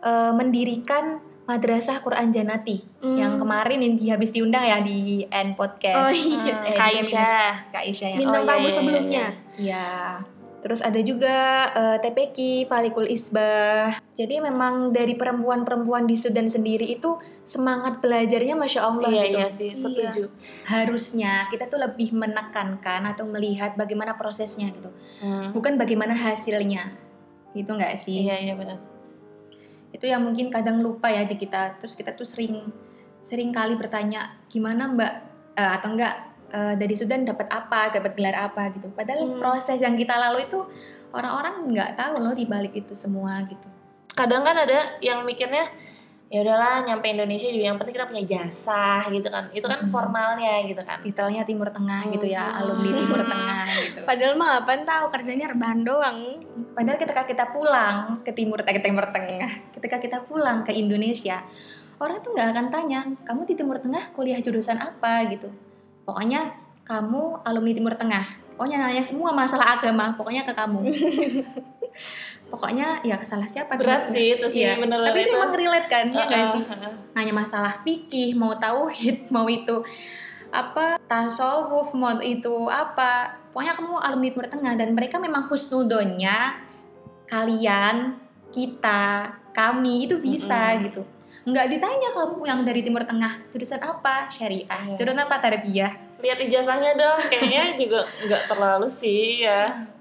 eh, 0.00 0.32
mendirikan 0.32 1.20
madrasah 1.44 2.00
Quran 2.00 2.28
Janati 2.30 2.80
Hmm. 2.98 3.20
yang 3.20 3.36
kemarin 3.36 3.76
ini 3.78 4.08
habis 4.08 4.32
diundang 4.32 4.64
ya 4.64 4.80
di 4.80 5.20
N 5.22 5.52
podcast 5.52 6.08
Oh 6.08 6.10
iya. 6.10 6.64
Eh, 6.64 6.72
Kak 6.72 6.88
di 6.88 6.96
Aisyah. 6.98 7.20
Feminist- 7.20 7.68
Kak 7.68 7.82
Aisyah 7.84 8.08
ya. 8.08 8.16
Bintang 8.16 8.32
Oh, 8.34 8.40
iya, 8.40 8.48
tamu 8.48 8.56
iya, 8.56 8.64
iya, 8.64 8.72
sebelumnya. 8.74 9.24
Ya, 9.54 9.88
terus 10.64 10.80
ada 10.80 10.96
juga 11.04 11.68
eh, 11.76 11.98
TPQ, 12.00 12.64
Falikul 12.64 13.04
Isbah. 13.04 13.92
Jadi 14.16 14.40
memang 14.40 14.96
dari 14.96 15.12
perempuan-perempuan 15.12 16.08
di 16.08 16.16
Sudan 16.16 16.48
sendiri 16.48 16.88
itu 16.88 17.20
semangat 17.44 18.00
belajarnya 18.00 18.56
masya 18.56 18.80
Allah 18.88 19.12
Iya 19.12 19.22
gitu. 19.28 19.36
iya 19.36 19.48
sih 19.52 19.70
setuju. 19.76 20.32
Harusnya 20.64 21.44
kita 21.52 21.68
tuh 21.68 21.76
lebih 21.84 22.16
menekankan 22.16 23.04
atau 23.04 23.28
melihat 23.28 23.76
bagaimana 23.76 24.16
prosesnya 24.16 24.72
gitu, 24.72 24.88
Hmm. 25.20 25.52
bukan 25.52 25.76
bagaimana 25.76 26.16
hasilnya. 26.16 26.96
Itu 27.52 27.76
nggak 27.76 27.92
sih? 28.00 28.24
Iya 28.24 28.40
iya 28.40 28.54
benar. 28.56 28.80
Itu 29.92 30.08
yang 30.08 30.24
mungkin 30.24 30.48
kadang 30.48 30.80
lupa 30.80 31.12
ya 31.12 31.28
di 31.28 31.36
kita. 31.36 31.76
Terus 31.76 31.92
kita 31.92 32.16
tuh 32.16 32.24
sering 32.24 32.72
sering 33.20 33.52
kali 33.52 33.76
bertanya 33.76 34.40
gimana 34.48 34.88
Mbak 34.88 35.14
Eh, 35.54 35.70
atau 35.70 35.94
enggak 35.94 36.33
eh, 36.54 36.74
dari 36.78 36.94
Sudan 36.94 37.26
dapat 37.26 37.50
apa, 37.50 37.90
dapat 37.90 38.14
gelar 38.14 38.36
apa 38.38 38.70
gitu. 38.70 38.86
Padahal 38.94 39.26
Hmm. 39.26 39.42
proses 39.42 39.82
yang 39.82 39.98
kita 39.98 40.14
lalui 40.14 40.46
itu 40.46 40.62
orang-orang 41.10 41.66
nggak 41.66 41.90
tahu 41.94 42.22
loh 42.22 42.30
di 42.30 42.46
balik 42.46 42.70
itu 42.72 42.94
semua 42.94 43.42
gitu. 43.44 43.66
Kadang 44.14 44.46
kan 44.46 44.54
ada 44.54 44.94
yang 45.02 45.26
mikirnya 45.26 45.66
ya 46.30 46.42
udahlah 46.42 46.82
nyampe 46.82 47.06
Indonesia 47.06 47.46
juga 47.46 47.70
yang 47.70 47.78
penting 47.78 47.94
kita 47.94 48.06
punya 48.06 48.24
jasa 48.26 49.02
gitu 49.06 49.26
kan. 49.26 49.50
Itu 49.50 49.66
kan 49.66 49.82
Mm-mm. 49.82 49.90
formalnya 49.90 50.62
gitu 50.66 50.82
kan. 50.82 50.98
Titelnya 50.98 51.42
Timur 51.42 51.70
Tengah 51.70 52.06
gitu 52.10 52.26
ya, 52.26 52.42
Hmm. 52.46 52.58
alumni 52.62 52.90
Timur 52.94 53.20
Tengah 53.34 53.66
gitu. 53.82 54.00
Padahal 54.02 54.34
mah 54.34 54.50
apaan 54.62 54.82
tahu 54.82 55.04
kerjanya 55.10 55.50
rebahan 55.50 55.82
doang. 55.82 56.18
Padahal 56.74 56.98
ketika 56.98 57.22
kita 57.22 57.44
pulang 57.50 58.18
ke 58.22 58.34
Timur 58.34 58.58
eh, 58.62 58.74
ke 58.74 58.82
Timur 58.82 59.06
Tengah, 59.10 59.50
ketika 59.74 60.02
kita 60.02 60.18
pulang 60.26 60.66
ke 60.66 60.74
Indonesia, 60.74 61.38
orang 62.02 62.18
tuh 62.18 62.34
nggak 62.34 62.50
akan 62.50 62.66
tanya, 62.66 63.00
kamu 63.22 63.46
di 63.46 63.54
Timur 63.54 63.78
Tengah 63.78 64.10
kuliah 64.10 64.42
jurusan 64.42 64.78
apa 64.78 65.22
gitu. 65.30 65.46
Pokoknya 66.04 66.52
kamu 66.84 67.42
alumni 67.42 67.72
Timur 67.72 67.94
Tengah. 67.96 68.24
Pokoknya 68.54 68.86
nanya 68.86 69.02
semua 69.02 69.34
masalah 69.34 69.80
agama, 69.80 70.14
pokoknya 70.14 70.46
ke 70.46 70.54
kamu. 70.54 70.86
pokoknya 72.54 73.02
ya 73.02 73.18
salah 73.22 73.48
siapa 73.50 73.74
Berat 73.74 74.06
sih 74.06 74.38
itu 74.38 74.46
sih, 74.46 74.62
Iya. 74.62 74.78
bener-bener 74.78 75.10
Tapi 75.10 75.20
itu 75.26 75.34
emang 75.34 75.52
relate 75.54 75.88
kan, 75.90 76.06
ya 76.14 76.24
nggak 76.30 76.46
sih? 76.54 76.62
Nanya 77.16 77.34
masalah 77.34 77.72
fikih, 77.82 78.38
mau 78.38 78.54
tauhid, 78.54 79.26
mau 79.34 79.46
itu 79.50 79.82
apa 80.54 81.02
tasawuf, 81.10 81.90
mau 81.98 82.14
itu 82.22 82.70
apa. 82.70 83.42
Pokoknya 83.50 83.74
kamu 83.74 83.98
alumni 83.98 84.28
Timur 84.30 84.46
Tengah 84.46 84.74
dan 84.78 84.94
mereka 84.94 85.18
memang 85.18 85.46
husnudonya 85.50 86.62
kalian, 87.26 88.22
kita, 88.54 89.34
kami 89.50 90.06
itu 90.06 90.22
bisa 90.22 90.78
gitu. 90.82 91.02
Nggak 91.44 91.66
ditanya 91.76 92.08
kamu 92.16 92.40
yang 92.48 92.60
dari 92.64 92.80
Timur 92.80 93.04
Tengah, 93.04 93.44
jurusan 93.52 93.80
apa? 93.84 94.32
Syariah. 94.32 94.64
Iya. 94.64 94.96
Jurusan 94.96 95.20
apa? 95.20 95.36
Tarbiyah. 95.44 95.92
Lihat 96.24 96.38
ijazahnya 96.40 96.96
dong, 96.96 97.20
kayaknya 97.28 97.76
juga 97.76 98.08
nggak 98.24 98.42
terlalu 98.48 98.88
sih 98.88 99.44
ya. 99.44 99.92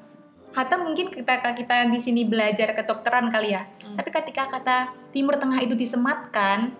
Hatta 0.56 0.80
mungkin 0.80 1.12
ketika 1.12 1.52
kita 1.52 1.90
di 1.92 2.00
sini 2.00 2.24
belajar 2.24 2.72
kedokteran 2.72 3.28
kali 3.28 3.58
ya. 3.58 3.68
Hmm. 3.84 4.00
Tapi 4.00 4.10
ketika 4.14 4.48
kata 4.48 4.96
Timur 5.12 5.36
Tengah 5.36 5.60
itu 5.60 5.76
disematkan, 5.76 6.72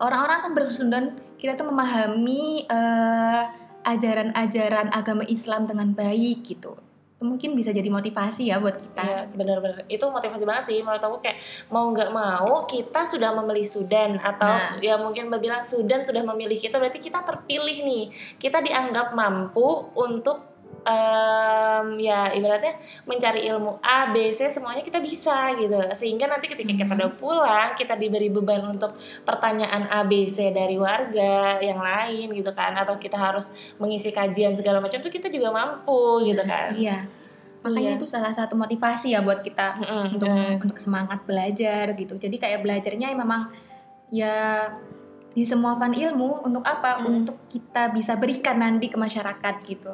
orang-orang 0.00 0.48
kan 0.48 0.52
berhusnudon 0.56 1.04
kita 1.36 1.58
tuh 1.58 1.68
memahami 1.68 2.64
eh, 2.64 3.42
ajaran-ajaran 3.84 4.94
agama 4.96 5.28
Islam 5.28 5.68
dengan 5.68 5.92
baik 5.92 6.46
gitu. 6.46 6.87
Mungkin 7.18 7.58
bisa 7.58 7.74
jadi 7.74 7.90
motivasi 7.90 8.48
ya 8.48 8.62
buat 8.62 8.78
kita. 8.78 9.02
Iya 9.02 9.20
benar-benar 9.34 9.84
itu 9.90 10.04
motivasi 10.06 10.42
banget 10.46 10.64
sih 10.70 10.78
menurut 10.80 11.02
aku 11.02 11.18
kayak 11.18 11.38
mau 11.68 11.90
nggak 11.90 12.10
mau 12.14 12.62
kita 12.64 13.02
sudah 13.02 13.34
memilih 13.34 13.66
Sudan 13.66 14.16
atau 14.22 14.48
Nah. 14.48 14.80
ya 14.80 14.96
mungkin 14.96 15.28
Mbak 15.28 15.40
bilang 15.44 15.62
Sudan 15.62 16.00
sudah 16.02 16.24
memilih 16.24 16.56
kita 16.56 16.80
berarti 16.80 16.98
kita 16.98 17.20
terpilih 17.20 17.84
nih 17.84 18.04
kita 18.40 18.64
dianggap 18.64 19.12
mampu 19.12 19.92
untuk 19.92 20.47
em, 20.88 22.00
ya 22.00 22.32
ibaratnya 22.32 22.80
mencari 23.04 23.44
ilmu 23.44 23.76
A 23.84 24.08
B 24.08 24.32
C 24.32 24.48
semuanya 24.48 24.80
kita 24.80 24.98
bisa 24.98 25.52
gitu 25.52 25.76
sehingga 25.92 26.24
nanti 26.24 26.48
ketika 26.48 26.72
kita 26.72 26.88
Hmm. 26.88 27.04
udah 27.04 27.10
pulang 27.20 27.68
kita 27.76 27.92
diberi 27.94 28.32
beban 28.32 28.64
untuk 28.64 28.96
pertanyaan 29.22 29.84
A 29.92 30.08
B 30.08 30.24
C 30.24 30.48
dari 30.48 30.80
warga 30.80 31.60
yang 31.60 31.76
lain 31.76 32.32
gitu 32.32 32.48
kan 32.56 32.72
atau 32.72 32.96
kita 32.96 33.20
harus 33.20 33.52
mengisi 33.76 34.08
kajian 34.08 34.56
segala 34.56 34.80
macam 34.80 34.96
tuh 34.98 35.12
kita 35.12 35.28
juga 35.28 35.52
mampu 35.52 36.24
gitu 36.24 36.40
kan 36.42 36.72
Iya. 36.72 37.04
Makanya 37.58 37.90
Iya. 37.92 37.98
itu 37.98 38.06
salah 38.06 38.30
satu 38.30 38.54
motivasi 38.54 39.12
ya 39.12 39.20
buat 39.20 39.42
kita 39.42 39.82
Mm-mm, 39.82 40.04
untuk 40.14 40.28
mm. 40.30 40.64
untuk 40.64 40.78
semangat 40.78 41.26
belajar 41.26 41.90
gitu. 41.92 42.14
Jadi 42.14 42.38
kayak 42.38 42.62
belajarnya 42.62 43.12
memang 43.18 43.50
ya 44.08 44.62
di 45.34 45.42
semua 45.42 45.74
fan 45.74 45.90
ilmu 45.90 46.46
untuk 46.46 46.62
apa? 46.62 47.02
Hmm. 47.02 47.26
Untuk 47.26 47.34
kita 47.50 47.90
bisa 47.90 48.14
berikan 48.14 48.62
nanti 48.62 48.86
ke 48.86 48.94
masyarakat 48.96 49.54
gitu. 49.66 49.92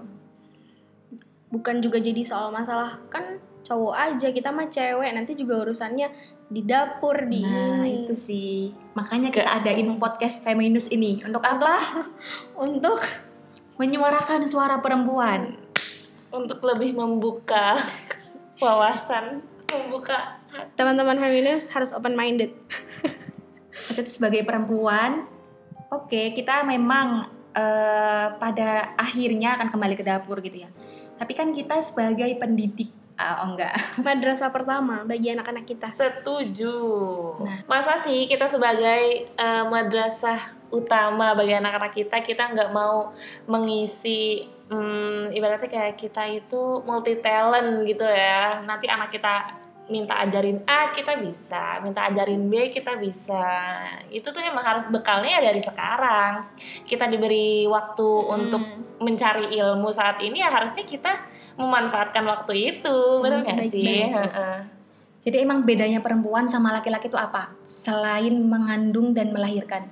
Bukan 1.54 1.78
juga 1.78 2.02
jadi 2.02 2.18
soal 2.20 2.50
masalah 2.50 2.98
kan 3.06 3.38
cowok 3.62 3.94
aja 3.94 4.28
kita 4.28 4.50
mah 4.50 4.66
cewek 4.66 5.14
nanti 5.14 5.32
juga 5.32 5.62
urusannya 5.62 6.10
di 6.44 6.60
dapur 6.60 7.24
di 7.24 7.40
Nah, 7.40 7.86
ini. 7.86 8.02
itu 8.02 8.12
sih. 8.12 8.74
Makanya 8.92 9.30
kita 9.30 9.46
adain 9.54 9.86
podcast 10.02 10.42
feminist 10.42 10.90
ini 10.90 11.22
untuk 11.22 11.40
apa? 11.40 11.78
untuk 12.58 12.98
Menyuarakan 13.74 14.46
suara 14.46 14.78
perempuan. 14.78 15.58
untuk 16.30 16.62
lebih 16.62 16.94
membuka 16.94 17.78
wawasan, 18.62 19.42
membuka 19.66 20.42
teman-teman 20.74 21.14
feminis 21.16 21.70
harus 21.70 21.90
open 21.90 22.14
minded. 22.14 22.50
Kita 23.70 24.02
tuh 24.06 24.10
sebagai 24.10 24.42
perempuan, 24.42 25.26
oke, 25.90 26.34
kita 26.34 26.62
memang 26.62 27.22
eh, 27.50 28.26
pada 28.34 28.94
akhirnya 28.94 29.54
akan 29.54 29.70
kembali 29.70 29.94
ke 29.94 30.02
dapur 30.02 30.38
gitu 30.38 30.66
ya. 30.66 30.70
Tapi 31.14 31.32
kan 31.32 31.54
kita 31.54 31.78
sebagai 31.78 32.28
pendidik, 32.36 32.90
ah, 33.16 33.44
oh 33.44 33.54
enggak. 33.54 33.74
Madrasah 34.06 34.50
pertama 34.50 35.06
bagi 35.06 35.30
anak-anak 35.30 35.64
kita. 35.64 35.86
Setuju. 35.86 36.76
Nah. 37.40 37.58
Masa 37.70 37.94
sih 37.98 38.26
kita 38.26 38.44
sebagai 38.50 39.30
eh, 39.30 39.64
madrasah 39.66 40.58
utama 40.74 41.38
bagi 41.38 41.54
anak-anak 41.54 41.92
kita, 41.94 42.18
kita 42.20 42.50
nggak 42.50 42.70
mau 42.74 43.14
mengisi 43.46 44.42
hmm, 44.70 45.30
ibaratnya 45.30 45.70
kayak 45.70 45.94
kita 45.94 46.26
itu 46.26 46.82
multi 46.82 47.14
talent 47.22 47.86
gitu 47.86 48.04
ya. 48.04 48.62
Nanti 48.66 48.90
anak 48.90 49.14
kita 49.14 49.63
minta 49.84 50.16
ajarin 50.16 50.64
A 50.64 50.88
kita 50.96 51.20
bisa, 51.20 51.76
minta 51.84 52.08
ajarin 52.08 52.48
B 52.48 52.72
kita 52.72 52.96
bisa. 52.96 53.44
Itu 54.08 54.32
tuh 54.32 54.40
emang 54.40 54.64
harus 54.64 54.88
bekalnya 54.88 55.36
ya 55.36 55.52
dari 55.52 55.60
sekarang. 55.60 56.40
Kita 56.88 57.04
diberi 57.04 57.68
waktu 57.68 58.08
untuk 58.24 58.64
Hmm. 58.64 59.04
mencari 59.04 59.52
ilmu 59.52 59.92
saat 59.92 60.24
ini 60.24 60.40
ya 60.40 60.48
harusnya 60.48 60.88
kita 60.88 61.12
memanfaatkan 61.60 62.24
waktu 62.24 62.80
itu, 62.80 62.96
benar 63.20 63.44
nggak 63.44 63.60
sih? 63.68 63.84
sebaik-baik. 63.84 64.32
Heeh. 64.32 64.58
Jadi 65.24 65.36
emang 65.40 65.64
bedanya 65.64 66.00
perempuan 66.04 66.48
sama 66.48 66.72
laki-laki 66.72 67.08
itu 67.08 67.16
apa? 67.16 67.52
Selain 67.60 68.32
mengandung 68.44 69.12
dan 69.12 69.32
melahirkan. 69.32 69.88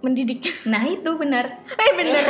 Mendidik. 0.00 0.44
Nah 0.64 0.80
itu 0.88 1.16
benar. 1.20 1.60
Eh 1.64 1.92
bener. 1.96 2.24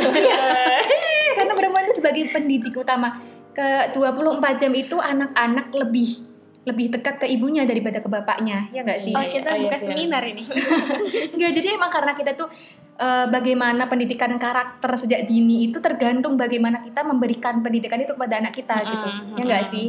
Karena 1.39 1.53
perempuan 1.55 1.87
itu 1.87 2.03
sebagai 2.03 2.27
pendidik 2.31 2.75
utama. 2.75 3.15
Ke 3.51 3.91
24 3.91 4.61
jam 4.61 4.71
itu 4.71 4.95
anak-anak 4.95 5.75
lebih 5.75 6.31
lebih 6.61 6.93
dekat 6.93 7.25
ke 7.25 7.25
ibunya 7.25 7.65
daripada 7.65 7.97
ke 7.97 8.05
bapaknya, 8.05 8.69
ya 8.69 8.85
nggak 8.85 9.01
sih? 9.01 9.13
Oh 9.17 9.25
kita 9.25 9.49
Oh, 9.49 9.57
iya 9.57 9.65
buka 9.65 9.77
seminar 9.81 10.21
ini. 10.21 10.45
Enggak, 11.33 11.51
jadi 11.57 11.67
emang 11.73 11.89
karena 11.89 12.13
kita 12.13 12.37
tuh 12.37 12.53
eh, 13.01 13.25
bagaimana 13.33 13.89
pendidikan 13.89 14.37
karakter 14.37 14.93
sejak 14.93 15.25
dini 15.25 15.73
itu 15.73 15.81
tergantung 15.81 16.37
bagaimana 16.37 16.85
kita 16.85 17.01
memberikan 17.01 17.65
pendidikan 17.65 17.97
itu 17.97 18.13
kepada 18.13 18.37
anak 18.37 18.53
kita 18.53 18.77
gitu. 18.85 19.07
Mm-mm, 19.09 19.41
Ya 19.41 19.41
enggak 19.41 19.63
mm-mm. 19.65 19.73
sih? 19.73 19.87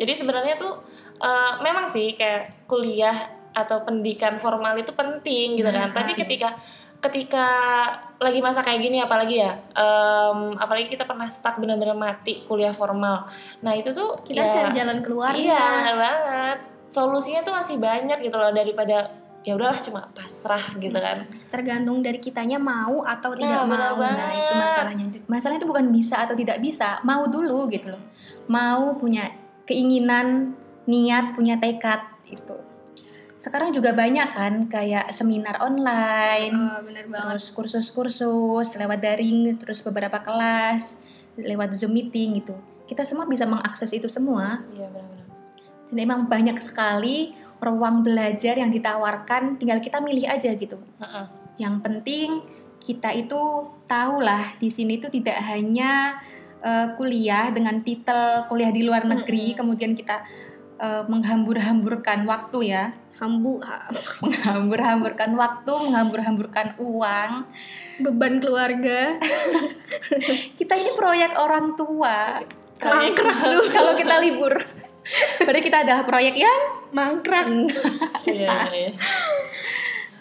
Jadi 0.00 0.12
sebenarnya 0.16 0.56
tuh 0.56 0.72
eh, 1.20 1.52
memang 1.60 1.84
sih 1.92 2.16
kayak 2.16 2.64
kuliah 2.64 3.36
atau 3.52 3.84
pendidikan 3.84 4.40
formal 4.40 4.72
itu 4.78 4.96
penting 4.96 5.60
gitu 5.60 5.68
kan. 5.68 5.90
Nah, 5.90 5.92
Tapi 5.92 6.16
iya. 6.16 6.54
Ketika 6.98 7.46
lagi 8.18 8.42
masa 8.42 8.66
kayak 8.66 8.82
gini 8.82 8.98
apalagi 8.98 9.38
ya, 9.38 9.54
em, 9.74 10.58
apalagi 10.58 10.90
kita 10.90 11.06
pernah 11.06 11.30
stuck 11.30 11.62
benar-benar 11.62 11.94
mati 11.94 12.42
kuliah 12.44 12.74
formal. 12.74 13.30
Nah 13.62 13.72
itu 13.78 13.94
tuh 13.94 14.18
Kita 14.26 14.42
ya, 14.42 14.50
cari 14.50 14.70
jalan 14.74 14.98
keluarnya. 14.98 15.54
Iya 15.54 15.94
banget. 15.94 16.58
Solusinya 16.90 17.46
tuh 17.46 17.54
masih 17.54 17.78
banyak 17.78 18.18
gitu 18.24 18.36
loh 18.40 18.50
daripada 18.50 19.12
ya 19.46 19.54
udahlah 19.54 19.78
cuma 19.80 20.10
pasrah 20.10 20.60
gitu 20.76 20.98
kan. 20.98 21.24
Tergantung 21.48 22.02
dari 22.02 22.18
kitanya 22.18 22.58
mau 22.58 23.06
atau 23.06 23.32
Nah, 23.32 23.40
tidak 23.40 23.62
benar 23.70 23.92
mau. 23.94 24.02
banget. 24.02 24.18
Nah, 24.18 24.32
itu 24.34 24.54
masalahnya. 24.58 25.04
Masalahnya 25.30 25.60
itu 25.62 25.70
bukan 25.70 25.86
bisa 25.94 26.16
atau 26.20 26.34
tidak 26.34 26.58
bisa, 26.58 26.98
mau 27.06 27.24
dulu 27.30 27.70
gitu 27.70 27.94
loh. 27.94 28.02
Mau 28.50 28.98
punya 28.98 29.30
keinginan, 29.64 30.58
niat, 30.90 31.38
punya 31.38 31.56
tekad 31.62 32.02
itu. 32.26 32.67
Sekarang 33.38 33.70
juga 33.70 33.94
banyak 33.94 34.34
kan 34.34 34.66
kayak 34.66 35.14
seminar 35.14 35.62
online, 35.62 36.52
Oh, 36.58 36.82
bener 36.82 37.06
banget. 37.06 37.38
terus 37.38 37.54
kursus-kursus 37.54 38.74
lewat 38.74 38.98
daring, 38.98 39.54
terus 39.56 39.78
beberapa 39.86 40.18
kelas 40.18 40.98
lewat 41.38 41.70
Zoom 41.70 41.94
meeting 41.94 42.42
gitu. 42.42 42.58
Kita 42.90 43.06
semua 43.06 43.30
bisa 43.30 43.46
mengakses 43.46 43.94
itu 43.94 44.10
semua. 44.10 44.58
Iya 44.74 44.90
benar-benar. 44.90 45.26
Dan 45.86 45.96
emang 46.02 46.20
banyak 46.26 46.58
sekali 46.58 47.30
ruang 47.62 48.02
belajar 48.02 48.58
yang 48.58 48.74
ditawarkan, 48.74 49.54
tinggal 49.54 49.78
kita 49.78 50.02
milih 50.02 50.26
aja 50.26 50.50
gitu. 50.58 50.82
Heeh. 50.98 51.26
Yang 51.62 51.74
penting 51.86 52.28
kita 52.82 53.14
itu 53.14 53.38
tahulah 53.86 54.58
di 54.58 54.66
sini 54.70 54.98
tuh 54.98 55.10
tidak 55.14 55.38
hanya 55.46 56.18
eh, 56.58 56.90
kuliah 56.98 57.54
dengan 57.54 57.86
titel 57.86 58.46
kuliah 58.50 58.74
di 58.74 58.82
luar 58.82 59.06
negeri, 59.06 59.54
kemudian 59.54 59.94
kita 59.94 60.26
eh, 60.82 61.02
menghambur-hamburkan 61.06 62.26
waktu 62.26 62.74
ya, 62.74 62.84
Hambu, 63.18 63.58
ha- 63.60 63.90
menghambur-hamburkan 64.22 65.34
waktu, 65.34 65.72
menghambur-hamburkan 65.74 66.78
uang. 66.78 67.32
beban 67.98 68.38
keluarga. 68.38 69.18
Kita 70.58 70.78
ini 70.78 70.90
proyek 70.94 71.34
orang 71.34 71.74
tua. 71.74 72.38
Kalau 72.78 72.94
Mangkrak 73.02 73.34
kalau- 73.34 73.66
kalau 73.74 73.92
kita 73.92 74.22
libur, 74.22 74.54
berarti 75.42 75.60
kita 75.60 75.82
adalah 75.82 76.06
proyek 76.06 76.38
yang 76.38 76.58
Mangkrak. 76.94 77.50
Iya, 78.22 78.70
iya. 78.70 78.90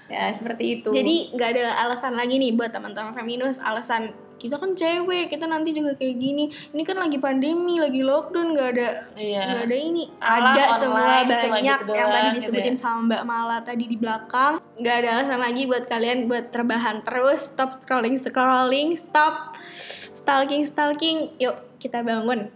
ya 0.10 0.23
seperti 0.33 0.81
itu. 0.81 0.89
Jadi 0.89 1.38
nggak 1.38 1.49
ada 1.53 1.86
alasan 1.86 2.17
lagi 2.17 2.41
nih 2.41 2.57
buat 2.57 2.73
teman-teman 2.73 3.13
feminus 3.13 3.62
alasan 3.62 4.10
kita 4.38 4.56
kan 4.56 4.71
cewek, 4.71 5.28
kita 5.28 5.45
nanti 5.45 5.73
juga 5.73 5.93
kayak 5.93 6.15
gini. 6.15 6.45
Ini 6.71 6.82
kan 6.82 6.97
lagi 6.97 7.17
pandemi, 7.17 7.78
lagi 7.78 8.02
lockdown, 8.02 8.54
nggak 8.54 8.69
ada 8.71 8.89
Iya. 9.13 9.41
nggak 9.50 9.63
ada 9.65 9.78
ini. 9.78 10.04
Alah, 10.17 10.54
ada 10.54 10.63
semua 10.78 11.02
online, 11.02 11.30
cuma 11.38 11.56
banyak 11.58 11.78
gitu 11.80 11.91
yang 11.91 12.10
tadi 12.10 12.28
gitu 12.28 12.38
disebutin 12.39 12.76
ya. 12.76 12.80
sama 12.80 13.00
Mbak 13.04 13.23
Mala 13.23 13.58
tadi 13.60 13.86
di 13.86 13.97
belakang. 13.97 14.54
Nggak 14.78 14.95
ada 14.95 15.10
alasan 15.17 15.39
lagi 15.39 15.62
buat 15.65 15.84
kalian 15.84 16.17
buat 16.26 16.45
terbahan 16.50 17.02
terus. 17.02 17.41
Stop 17.50 17.73
scrolling 17.73 18.15
scrolling, 18.15 18.93
stop 18.93 19.58
stalking 19.67 20.62
stalking. 20.62 21.34
Yuk 21.38 21.58
kita 21.78 22.02
bangun. 22.02 22.54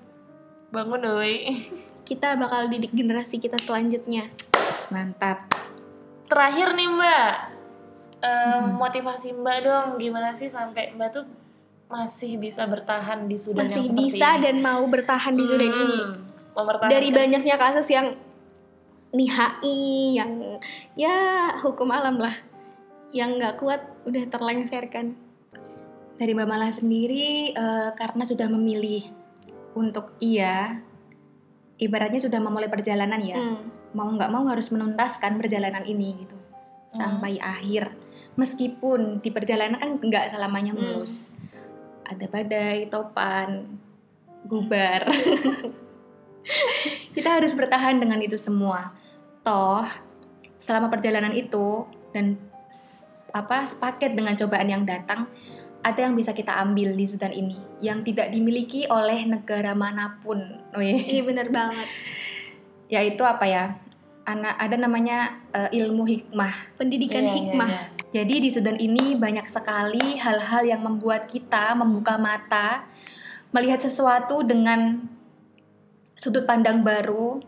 Bangun 0.70 1.02
doi. 1.02 1.50
Kita 2.12 2.36
bakal 2.36 2.67
didik 2.67 2.91
generasi 2.91 3.39
kita 3.39 3.56
selanjutnya. 3.56 4.28
mantap. 4.88 5.48
Terakhir 6.28 6.76
nih 6.76 6.91
Mbak, 6.91 7.32
Em, 8.22 8.63
motivasi 8.76 9.34
Mbak 9.34 9.58
dong, 9.63 9.88
gimana 9.96 10.30
sih 10.30 10.46
sampai 10.46 10.91
Mbak 10.91 11.10
tuh 11.10 11.24
masih 11.91 12.39
bisa 12.39 12.63
bertahan 12.65 13.27
di 13.27 13.36
Sudan 13.36 13.67
Masih 13.67 13.91
yang 13.91 13.95
bisa 13.99 14.30
ini? 14.39 14.43
dan 14.47 14.56
mau 14.63 14.84
bertahan 14.88 15.34
di 15.36 15.43
Sudan 15.43 15.69
ini. 15.69 15.97
Hmm, 15.99 16.13
mempertahankan. 16.56 16.91
dari 16.91 17.10
banyaknya 17.12 17.56
kasus 17.60 17.88
yang 17.91 18.15
nihai 19.12 20.15
yang 20.15 20.32
ya 20.95 21.51
hukum 21.60 21.91
alam 21.91 22.15
lah 22.15 22.32
yang 23.12 23.36
nggak 23.36 23.60
kuat 23.60 23.84
udah 24.08 24.23
terlengserkan 24.32 25.19
Dari 26.15 26.38
Mbak 26.38 26.47
Mala 26.47 26.69
sendiri 26.69 27.49
eh, 27.49 27.89
karena 27.97 28.23
sudah 28.23 28.45
memilih 28.45 29.01
untuk 29.73 30.13
iya, 30.21 30.77
ibaratnya 31.82 32.21
sudah 32.21 32.38
memulai 32.38 32.69
perjalanan 32.69 33.17
ya. 33.17 33.41
Hmm. 33.41 33.65
Mau 33.97 34.06
nggak 34.06 34.30
mau 34.30 34.45
harus 34.45 34.69
menuntaskan 34.69 35.41
perjalanan 35.41 35.82
ini 35.82 36.21
gitu 36.21 36.38
sampai 36.93 37.41
akhir. 37.41 37.97
Meskipun 38.38 39.25
di 39.25 39.34
perjalanan 39.34 39.82
kan 39.82 39.97
nggak 39.97 40.30
selamanya 40.30 40.77
Hmm. 40.77 41.01
Ada 42.12 42.28
badai, 42.28 42.91
topan, 42.91 43.80
gubar. 44.43 45.08
Kita 47.15 47.39
harus 47.39 47.56
bertahan 47.56 48.04
dengan 48.04 48.19
itu 48.19 48.36
semua. 48.36 48.91
Toh 49.41 49.88
selama 50.60 50.91
perjalanan 50.91 51.34
itu 51.34 51.88
dan 52.12 52.38
apa 53.32 53.63
sepaket 53.63 54.13
dengan 54.13 54.36
cobaan 54.36 54.67
yang 54.67 54.84
datang, 54.84 55.32
ada 55.82 56.00
yang 56.04 56.13
bisa 56.13 56.36
kita 56.36 56.62
ambil 56.62 56.93
di 56.93 57.08
Sudan 57.08 57.32
ini 57.34 57.56
yang 57.82 58.04
tidak 58.06 58.30
dimiliki 58.30 58.86
oleh 58.91 59.24
negara 59.26 59.71
mana 59.74 60.19
pun. 60.19 60.38
Weh 60.76 61.00
iya 61.00 61.24
bener 61.24 61.47
banget 61.56 61.88
yaitu 62.91 63.24
apa 63.24 63.47
ya 63.47 63.63
anak 64.28 64.54
ada 64.60 64.76
namanya 64.76 65.39
eh, 65.56 65.80
ilmu 65.80 66.04
hikmah 66.04 66.76
pendidikan 66.76 67.24
Iya, 67.24 67.32
iya, 67.32 67.36
hikmah 67.39 67.69
iya. 67.71 67.84
Jadi 68.12 68.43
di 68.43 68.50
Sudan 68.52 68.76
ini 68.76 69.15
banyak 69.15 69.47
sekali 69.47 70.19
hal-hal 70.19 70.67
yang 70.67 70.84
membuat 70.84 71.26
kita 71.32 71.74
membuka 71.74 72.19
mata 72.19 72.86
melihat 73.56 73.80
sesuatu 73.80 74.43
dengan 74.43 75.04
sudut 76.15 76.43
pandang 76.45 76.84
baru 76.84 77.39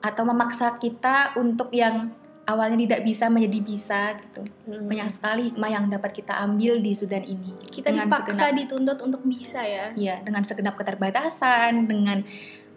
atau 0.00 0.22
memaksa 0.22 0.78
kita 0.78 1.34
untuk 1.36 1.74
yang 1.74 2.14
awalnya 2.46 2.78
tidak 2.86 3.00
bisa 3.02 3.26
menjadi 3.26 3.58
bisa 3.60 4.00
gitu 4.22 4.46
Hmm. 4.66 4.86
banyak 4.86 5.08
sekali 5.10 5.40
hikmah 5.50 5.70
yang 5.70 5.86
dapat 5.90 6.10
kita 6.14 6.38
ambil 6.42 6.78
di 6.78 6.94
Sudan 6.94 7.22
ini 7.26 7.54
kita 7.70 7.90
dipaksa 7.90 8.54
dituntut 8.54 8.98
untuk 9.02 9.22
bisa 9.26 9.62
ya 9.62 9.90
Ya, 9.94 10.22
dengan 10.22 10.42
segenap 10.42 10.74
keterbatasan, 10.78 11.86
dengan 11.86 12.22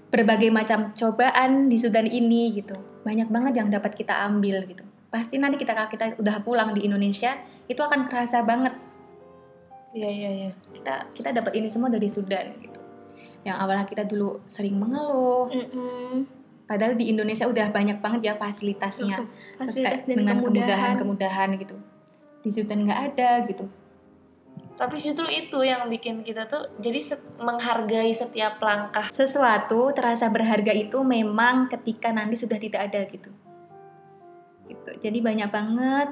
berbagai 0.09 0.49
macam 0.49 0.89
cobaan 0.97 1.69
di 1.69 1.77
Sudan 1.77 2.09
ini 2.09 2.57
gitu. 2.57 2.73
Banyak 3.05 3.29
banget 3.29 3.61
yang 3.61 3.69
dapat 3.69 3.93
kita 3.93 4.25
ambil 4.25 4.65
gitu. 4.65 4.85
Pasti 5.09 5.41
nanti 5.41 5.57
kita 5.57 5.73
kita 5.89 6.21
udah 6.21 6.35
pulang 6.45 6.73
di 6.77 6.85
Indonesia, 6.85 7.33
itu 7.65 7.81
akan 7.81 8.05
kerasa 8.05 8.45
banget 8.45 8.77
Iya 9.89 10.09
iya 10.09 10.29
iya. 10.45 10.49
kita 10.69 11.09
kita 11.17 11.33
dapat 11.33 11.57
ini 11.57 11.65
semua 11.65 11.89
dari 11.89 12.05
Sudan 12.05 12.45
gitu. 12.61 12.77
Yang 13.41 13.57
awalnya 13.57 13.85
kita 13.89 14.03
dulu 14.05 14.43
sering 14.45 14.77
mengeluh, 14.77 15.49
Mm-mm. 15.49 16.27
padahal 16.69 16.93
di 16.93 17.09
Indonesia 17.09 17.49
udah 17.49 17.73
banyak 17.73 17.97
banget 17.97 18.21
ya 18.29 18.33
fasilitasnya. 18.37 19.25
Terus 19.25 19.57
fasilitas 19.57 20.05
kayak 20.05 20.09
dan 20.13 20.17
dengan 20.21 20.35
kemudahan 20.45 20.93
kemudahan-kemudahan 20.93 21.49
gitu. 21.57 21.75
Di 22.45 22.49
Sudan 22.53 22.85
nggak 22.85 23.01
ada 23.13 23.41
gitu. 23.49 23.65
Tapi 24.77 24.95
justru 24.95 25.27
itu 25.27 25.59
yang 25.59 25.91
bikin 25.91 26.23
kita 26.23 26.47
tuh 26.47 26.69
jadi 26.79 27.03
set- 27.03 27.35
menghargai 27.35 28.13
setiap 28.15 28.63
langkah. 28.63 29.11
sesuatu 29.11 29.91
terasa 29.91 30.31
berharga 30.31 30.71
itu 30.71 31.03
memang 31.03 31.67
ketika 31.67 32.13
nanti 32.15 32.39
sudah 32.39 32.55
tidak 32.61 32.87
ada 32.87 33.03
gitu. 33.09 33.33
Gitu. 34.69 35.09
Jadi 35.09 35.17
banyak 35.25 35.49
banget 35.49 36.09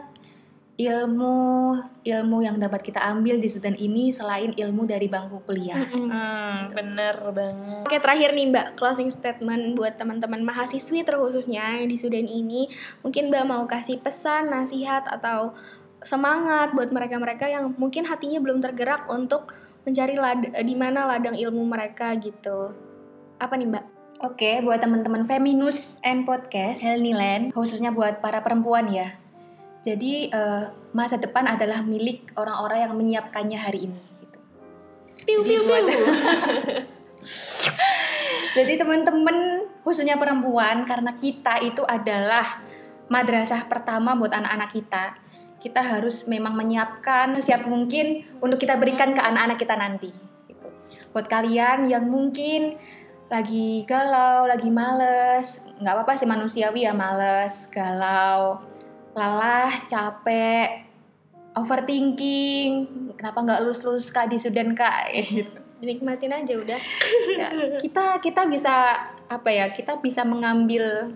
ilmu 0.78 1.74
ilmu 2.06 2.38
yang 2.46 2.62
dapat 2.62 2.86
kita 2.86 3.02
ambil 3.02 3.42
di 3.42 3.50
Sudan 3.50 3.74
ini 3.74 4.14
selain 4.14 4.54
ilmu 4.54 4.86
dari 4.86 5.10
bangku 5.10 5.42
kuliah. 5.42 5.74
Mm-mm. 5.74 6.06
Hmm, 6.06 6.58
bener 6.70 7.18
banget. 7.34 7.90
Oke 7.90 7.98
terakhir 7.98 8.38
nih 8.38 8.46
Mbak 8.54 8.68
closing 8.78 9.10
statement 9.10 9.74
buat 9.74 9.98
teman-teman 9.98 10.46
mahasiswi 10.46 11.02
terkhususnya 11.02 11.82
yang 11.82 11.90
di 11.90 11.98
Sudan 11.98 12.30
ini 12.30 12.70
mungkin 13.02 13.34
Mbak 13.34 13.44
mau 13.50 13.66
kasih 13.66 13.98
pesan, 13.98 14.54
nasihat 14.54 15.10
atau 15.10 15.58
semangat 16.06 16.78
buat 16.78 16.94
mereka-mereka 16.94 17.50
yang 17.50 17.74
mungkin 17.74 18.06
hatinya 18.06 18.38
belum 18.38 18.62
tergerak 18.62 19.10
untuk 19.10 19.58
mencari 19.82 20.14
lad- 20.14 20.54
di 20.62 20.76
mana 20.78 21.10
ladang 21.10 21.34
ilmu 21.34 21.66
mereka 21.66 22.14
gitu. 22.22 22.70
Apa 23.42 23.58
nih 23.58 23.66
Mbak? 23.66 23.97
Oke, 24.18 24.66
buat 24.66 24.82
teman-teman 24.82 25.22
Feminus 25.22 26.02
and 26.02 26.26
Podcast, 26.26 26.82
Helniland, 26.82 27.54
khususnya 27.54 27.94
buat 27.94 28.18
para 28.18 28.42
perempuan 28.42 28.90
ya. 28.90 29.14
Jadi 29.86 30.34
eh, 30.34 30.64
masa 30.90 31.22
depan 31.22 31.46
adalah 31.46 31.86
milik 31.86 32.34
orang-orang 32.34 32.90
yang 32.90 32.94
menyiapkannya 32.98 33.60
hari 33.62 33.86
ini 33.86 34.02
gitu. 34.18 34.38
Piu 35.22 35.40
Jadi 35.46 35.56
buat 35.70 35.84
Jadi 38.58 38.74
teman-teman 38.74 39.70
khususnya 39.86 40.18
perempuan 40.18 40.82
karena 40.90 41.14
kita 41.14 41.62
itu 41.62 41.86
adalah 41.86 42.66
madrasah 43.14 43.70
pertama 43.70 44.18
buat 44.18 44.34
anak-anak 44.34 44.70
kita. 44.74 45.14
Kita 45.62 45.86
harus 45.86 46.26
memang 46.26 46.58
menyiapkan 46.58 47.38
sesiap 47.38 47.70
mungkin 47.70 48.26
untuk 48.42 48.58
kita 48.58 48.82
berikan 48.82 49.14
ke 49.14 49.22
anak-anak 49.22 49.62
kita 49.62 49.78
nanti. 49.78 50.10
Gitu. 50.50 50.74
Buat 51.14 51.30
kalian 51.30 51.86
yang 51.86 52.10
mungkin 52.10 52.82
lagi 53.28 53.84
galau, 53.84 54.48
lagi 54.48 54.72
males, 54.72 55.68
nggak 55.84 55.94
apa-apa 55.94 56.16
sih 56.16 56.28
manusiawi 56.28 56.88
ya 56.88 56.96
males, 56.96 57.68
galau, 57.68 58.64
lelah, 59.12 59.72
capek, 59.84 60.88
overthinking, 61.52 62.88
kenapa 63.20 63.44
nggak 63.44 63.60
lulus-lulus 63.68 64.08
kak 64.16 64.32
di 64.32 64.40
Sudan 64.40 64.72
kak? 64.72 65.12
Gitu 65.28 65.52
Dinikmatin 65.78 66.34
aja 66.34 66.58
udah. 66.58 66.80
ya, 67.38 67.50
kita 67.78 68.18
kita 68.18 68.50
bisa 68.50 68.98
apa 69.30 69.50
ya 69.54 69.70
kita 69.70 70.02
bisa 70.02 70.26
mengambil 70.26 71.14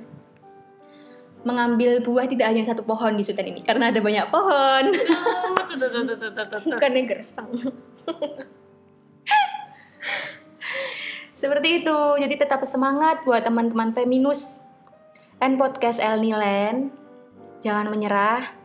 mengambil 1.42 1.98
buah 2.06 2.30
tidak 2.30 2.54
hanya 2.54 2.62
satu 2.62 2.86
pohon 2.86 3.18
di 3.18 3.26
Sudan 3.26 3.50
ini 3.50 3.66
karena 3.66 3.90
ada 3.90 3.98
banyak 3.98 4.30
pohon 4.30 4.94
Oh, 4.94 5.58
tuh. 6.54 6.78
Bukannya 6.78 7.04
gersang. 7.10 7.50
seperti 11.42 11.82
itu. 11.82 12.00
Jadi 12.22 12.38
tetap 12.38 12.62
semangat 12.70 13.26
buat 13.26 13.42
teman-teman 13.42 13.90
feminus 13.90 14.62
and 15.42 15.58
podcast 15.58 15.98
El 15.98 16.22
Nilen. 16.22 16.94
Jangan 17.66 17.90
menyerah. 17.90 18.62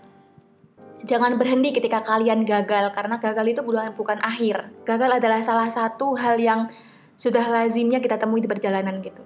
Jangan 1.09 1.41
berhenti 1.41 1.73
ketika 1.73 2.05
kalian 2.05 2.45
gagal 2.45 2.93
karena 2.93 3.17
gagal 3.17 3.47
itu 3.49 3.61
bukan 3.65 3.97
bukan 3.97 4.21
akhir. 4.21 4.69
Gagal 4.85 5.17
adalah 5.17 5.41
salah 5.41 5.73
satu 5.73 6.13
hal 6.21 6.37
yang 6.37 6.69
sudah 7.17 7.49
lazimnya 7.49 7.97
kita 8.05 8.21
temui 8.21 8.45
di 8.45 8.49
perjalanan 8.51 9.01
gitu. 9.01 9.25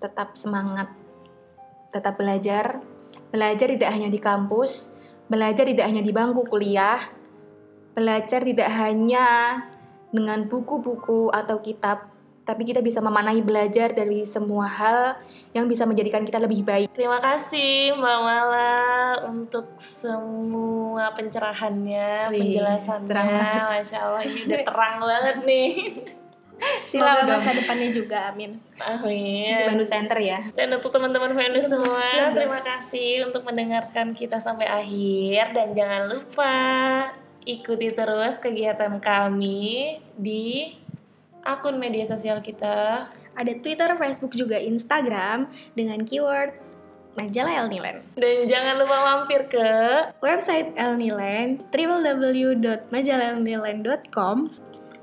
Tetap 0.00 0.32
semangat. 0.32 0.88
Tetap 1.92 2.16
belajar. 2.16 2.80
Belajar 3.28 3.68
tidak 3.68 3.90
hanya 3.92 4.08
di 4.08 4.20
kampus, 4.20 4.96
belajar 5.28 5.68
tidak 5.68 5.88
hanya 5.88 6.04
di 6.04 6.12
bangku 6.12 6.44
kuliah, 6.46 7.00
belajar 7.96 8.44
tidak 8.44 8.68
hanya 8.76 9.60
dengan 10.12 10.46
buku-buku 10.46 11.32
atau 11.32 11.60
kitab, 11.64 12.15
tapi 12.46 12.62
kita 12.62 12.78
bisa 12.78 13.02
memaknai 13.02 13.42
belajar 13.42 13.90
dari 13.90 14.22
semua 14.22 14.70
hal 14.70 15.18
yang 15.50 15.66
bisa 15.66 15.82
menjadikan 15.82 16.22
kita 16.22 16.38
lebih 16.38 16.62
baik. 16.62 16.94
Terima 16.94 17.18
kasih 17.18 17.98
Mbak 17.98 18.18
Mala 18.22 18.78
untuk 19.26 19.74
semua 19.82 21.10
pencerahannya, 21.18 22.30
Wih, 22.30 22.38
penjelasannya. 22.38 23.08
terang 23.10 23.28
banget. 23.34 23.66
Masya 23.82 23.98
Allah 23.98 24.22
ini 24.22 24.38
udah 24.46 24.60
terang 24.62 24.96
banget 25.02 25.36
nih. 25.42 25.70
Dong. 26.56 27.28
masa 27.28 27.52
depannya 27.52 27.92
juga, 27.92 28.32
amin. 28.32 28.56
Di 28.56 28.80
Amin. 28.80 29.68
Bandung 29.68 29.84
Center 29.84 30.16
ya. 30.16 30.40
Dan 30.56 30.72
untuk 30.72 30.88
teman-teman 30.88 31.36
Venus 31.36 31.68
semua, 31.68 32.32
terima 32.32 32.64
kasih 32.64 33.28
untuk 33.28 33.44
mendengarkan 33.44 34.16
kita 34.16 34.40
sampai 34.40 34.64
akhir 34.64 35.52
dan 35.52 35.76
jangan 35.76 36.08
lupa 36.08 36.56
ikuti 37.44 37.92
terus 37.92 38.40
kegiatan 38.40 38.98
kami 38.98 40.00
di 40.16 40.74
akun 41.46 41.78
media 41.78 42.02
sosial 42.02 42.42
kita. 42.42 43.06
Ada 43.36 43.52
Twitter, 43.60 43.92
Facebook, 44.00 44.32
juga 44.32 44.56
Instagram 44.56 45.52
dengan 45.76 46.00
keyword 46.02 46.56
majalah 47.16 47.64
El 47.64 47.72
Nilen. 47.72 47.96
Dan 48.16 48.48
jangan 48.48 48.76
lupa 48.76 48.96
mampir 49.04 49.48
ke 49.48 49.66
Website 50.20 50.76
El 50.76 50.96
Nilen 51.00 51.58
www.majalahelnilen.com 51.68 54.36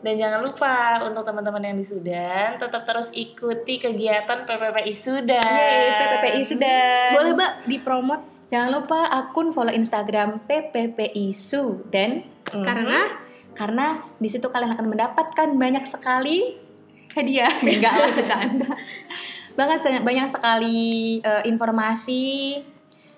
dan 0.03 0.19
jangan 0.19 0.43
lupa 0.43 0.99
untuk 1.07 1.23
teman-teman 1.23 1.63
yang 1.63 1.79
di 1.79 1.87
Sudan 1.87 2.59
tetap 2.59 2.83
terus 2.83 3.07
ikuti 3.15 3.79
kegiatan 3.79 4.43
PPPI 4.43 4.91
Sudan. 4.91 5.39
Yeay, 5.39 5.95
PPPI 5.95 6.43
sudah. 6.43 7.15
Boleh 7.15 7.31
mbak 7.31 7.63
dipromot 7.71 8.19
Jangan 8.51 8.69
lupa 8.69 9.09
akun 9.09 9.49
follow 9.49 9.73
Instagram 9.73 10.37
PPPI 10.45 11.33
Sudan 11.33 12.21
Mhm. 12.53 12.61
karena 12.61 13.22
karena 13.53 14.01
di 14.17 14.29
situ 14.29 14.49
kalian 14.49 14.73
akan 14.73 14.87
mendapatkan 14.89 15.47
banyak 15.57 15.85
sekali 15.85 16.57
hadiah. 17.13 17.53
Enggak 17.63 17.93
lah 17.93 18.11
bercanda. 18.13 18.69
Banget 19.53 20.01
banyak 20.01 20.27
sekali 20.29 21.17
eh, 21.21 21.43
informasi 21.45 22.57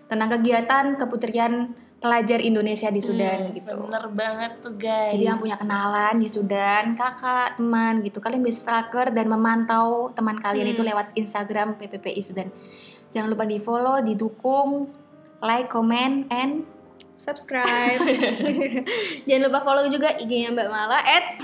tentang 0.06 0.30
kegiatan 0.38 1.00
keputrian 1.00 1.74
pelajar 2.06 2.38
Indonesia 2.44 2.94
di 2.94 3.02
Sudan 3.02 3.50
gitu. 3.50 3.90
Bener 3.90 4.06
banget 4.14 4.62
tuh 4.62 4.76
guys. 4.78 5.10
Jadi 5.10 5.26
yang 5.26 5.42
punya 5.42 5.58
kenalan 5.58 6.22
di 6.22 6.30
Sudan, 6.30 6.94
kakak, 6.94 7.58
teman 7.58 8.06
gitu, 8.06 8.22
kalian 8.22 8.46
bisa 8.46 8.70
stalker 8.70 9.10
dan 9.10 9.26
memantau 9.26 10.14
teman 10.14 10.38
kalian 10.38 10.70
itu 10.70 10.86
lewat 10.86 11.18
Instagram 11.18 11.74
PPPI 11.82 12.22
Sudan. 12.22 12.54
Jangan 13.10 13.34
lupa 13.34 13.50
di 13.50 13.58
follow, 13.58 14.04
didukung, 14.06 14.92
like, 15.42 15.72
comment, 15.72 16.30
and 16.30 16.68
subscribe. 17.16 18.00
Jangan 19.28 19.42
lupa 19.50 19.60
follow 19.64 19.88
juga 19.88 20.14
IG-nya 20.20 20.52
Mbak 20.52 20.70
Mala 20.70 21.00
at 21.02 21.40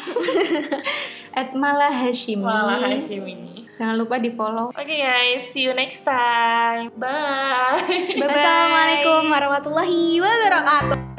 at 1.40 1.50
Mala 1.56 1.90
Hashimi. 1.90 2.44
Malah 2.44 2.92
Hashimi. 2.92 3.64
Jangan 3.72 3.96
lupa 3.98 4.20
di 4.22 4.30
follow. 4.30 4.70
Oke 4.76 4.96
guys, 5.00 5.42
see 5.42 5.66
you 5.66 5.74
next 5.74 6.04
time. 6.06 6.94
Bye. 7.00 7.82
Bye-bye. 7.88 8.30
Assalamualaikum 8.30 9.22
warahmatullahi 9.32 10.22
wabarakatuh. 10.22 11.11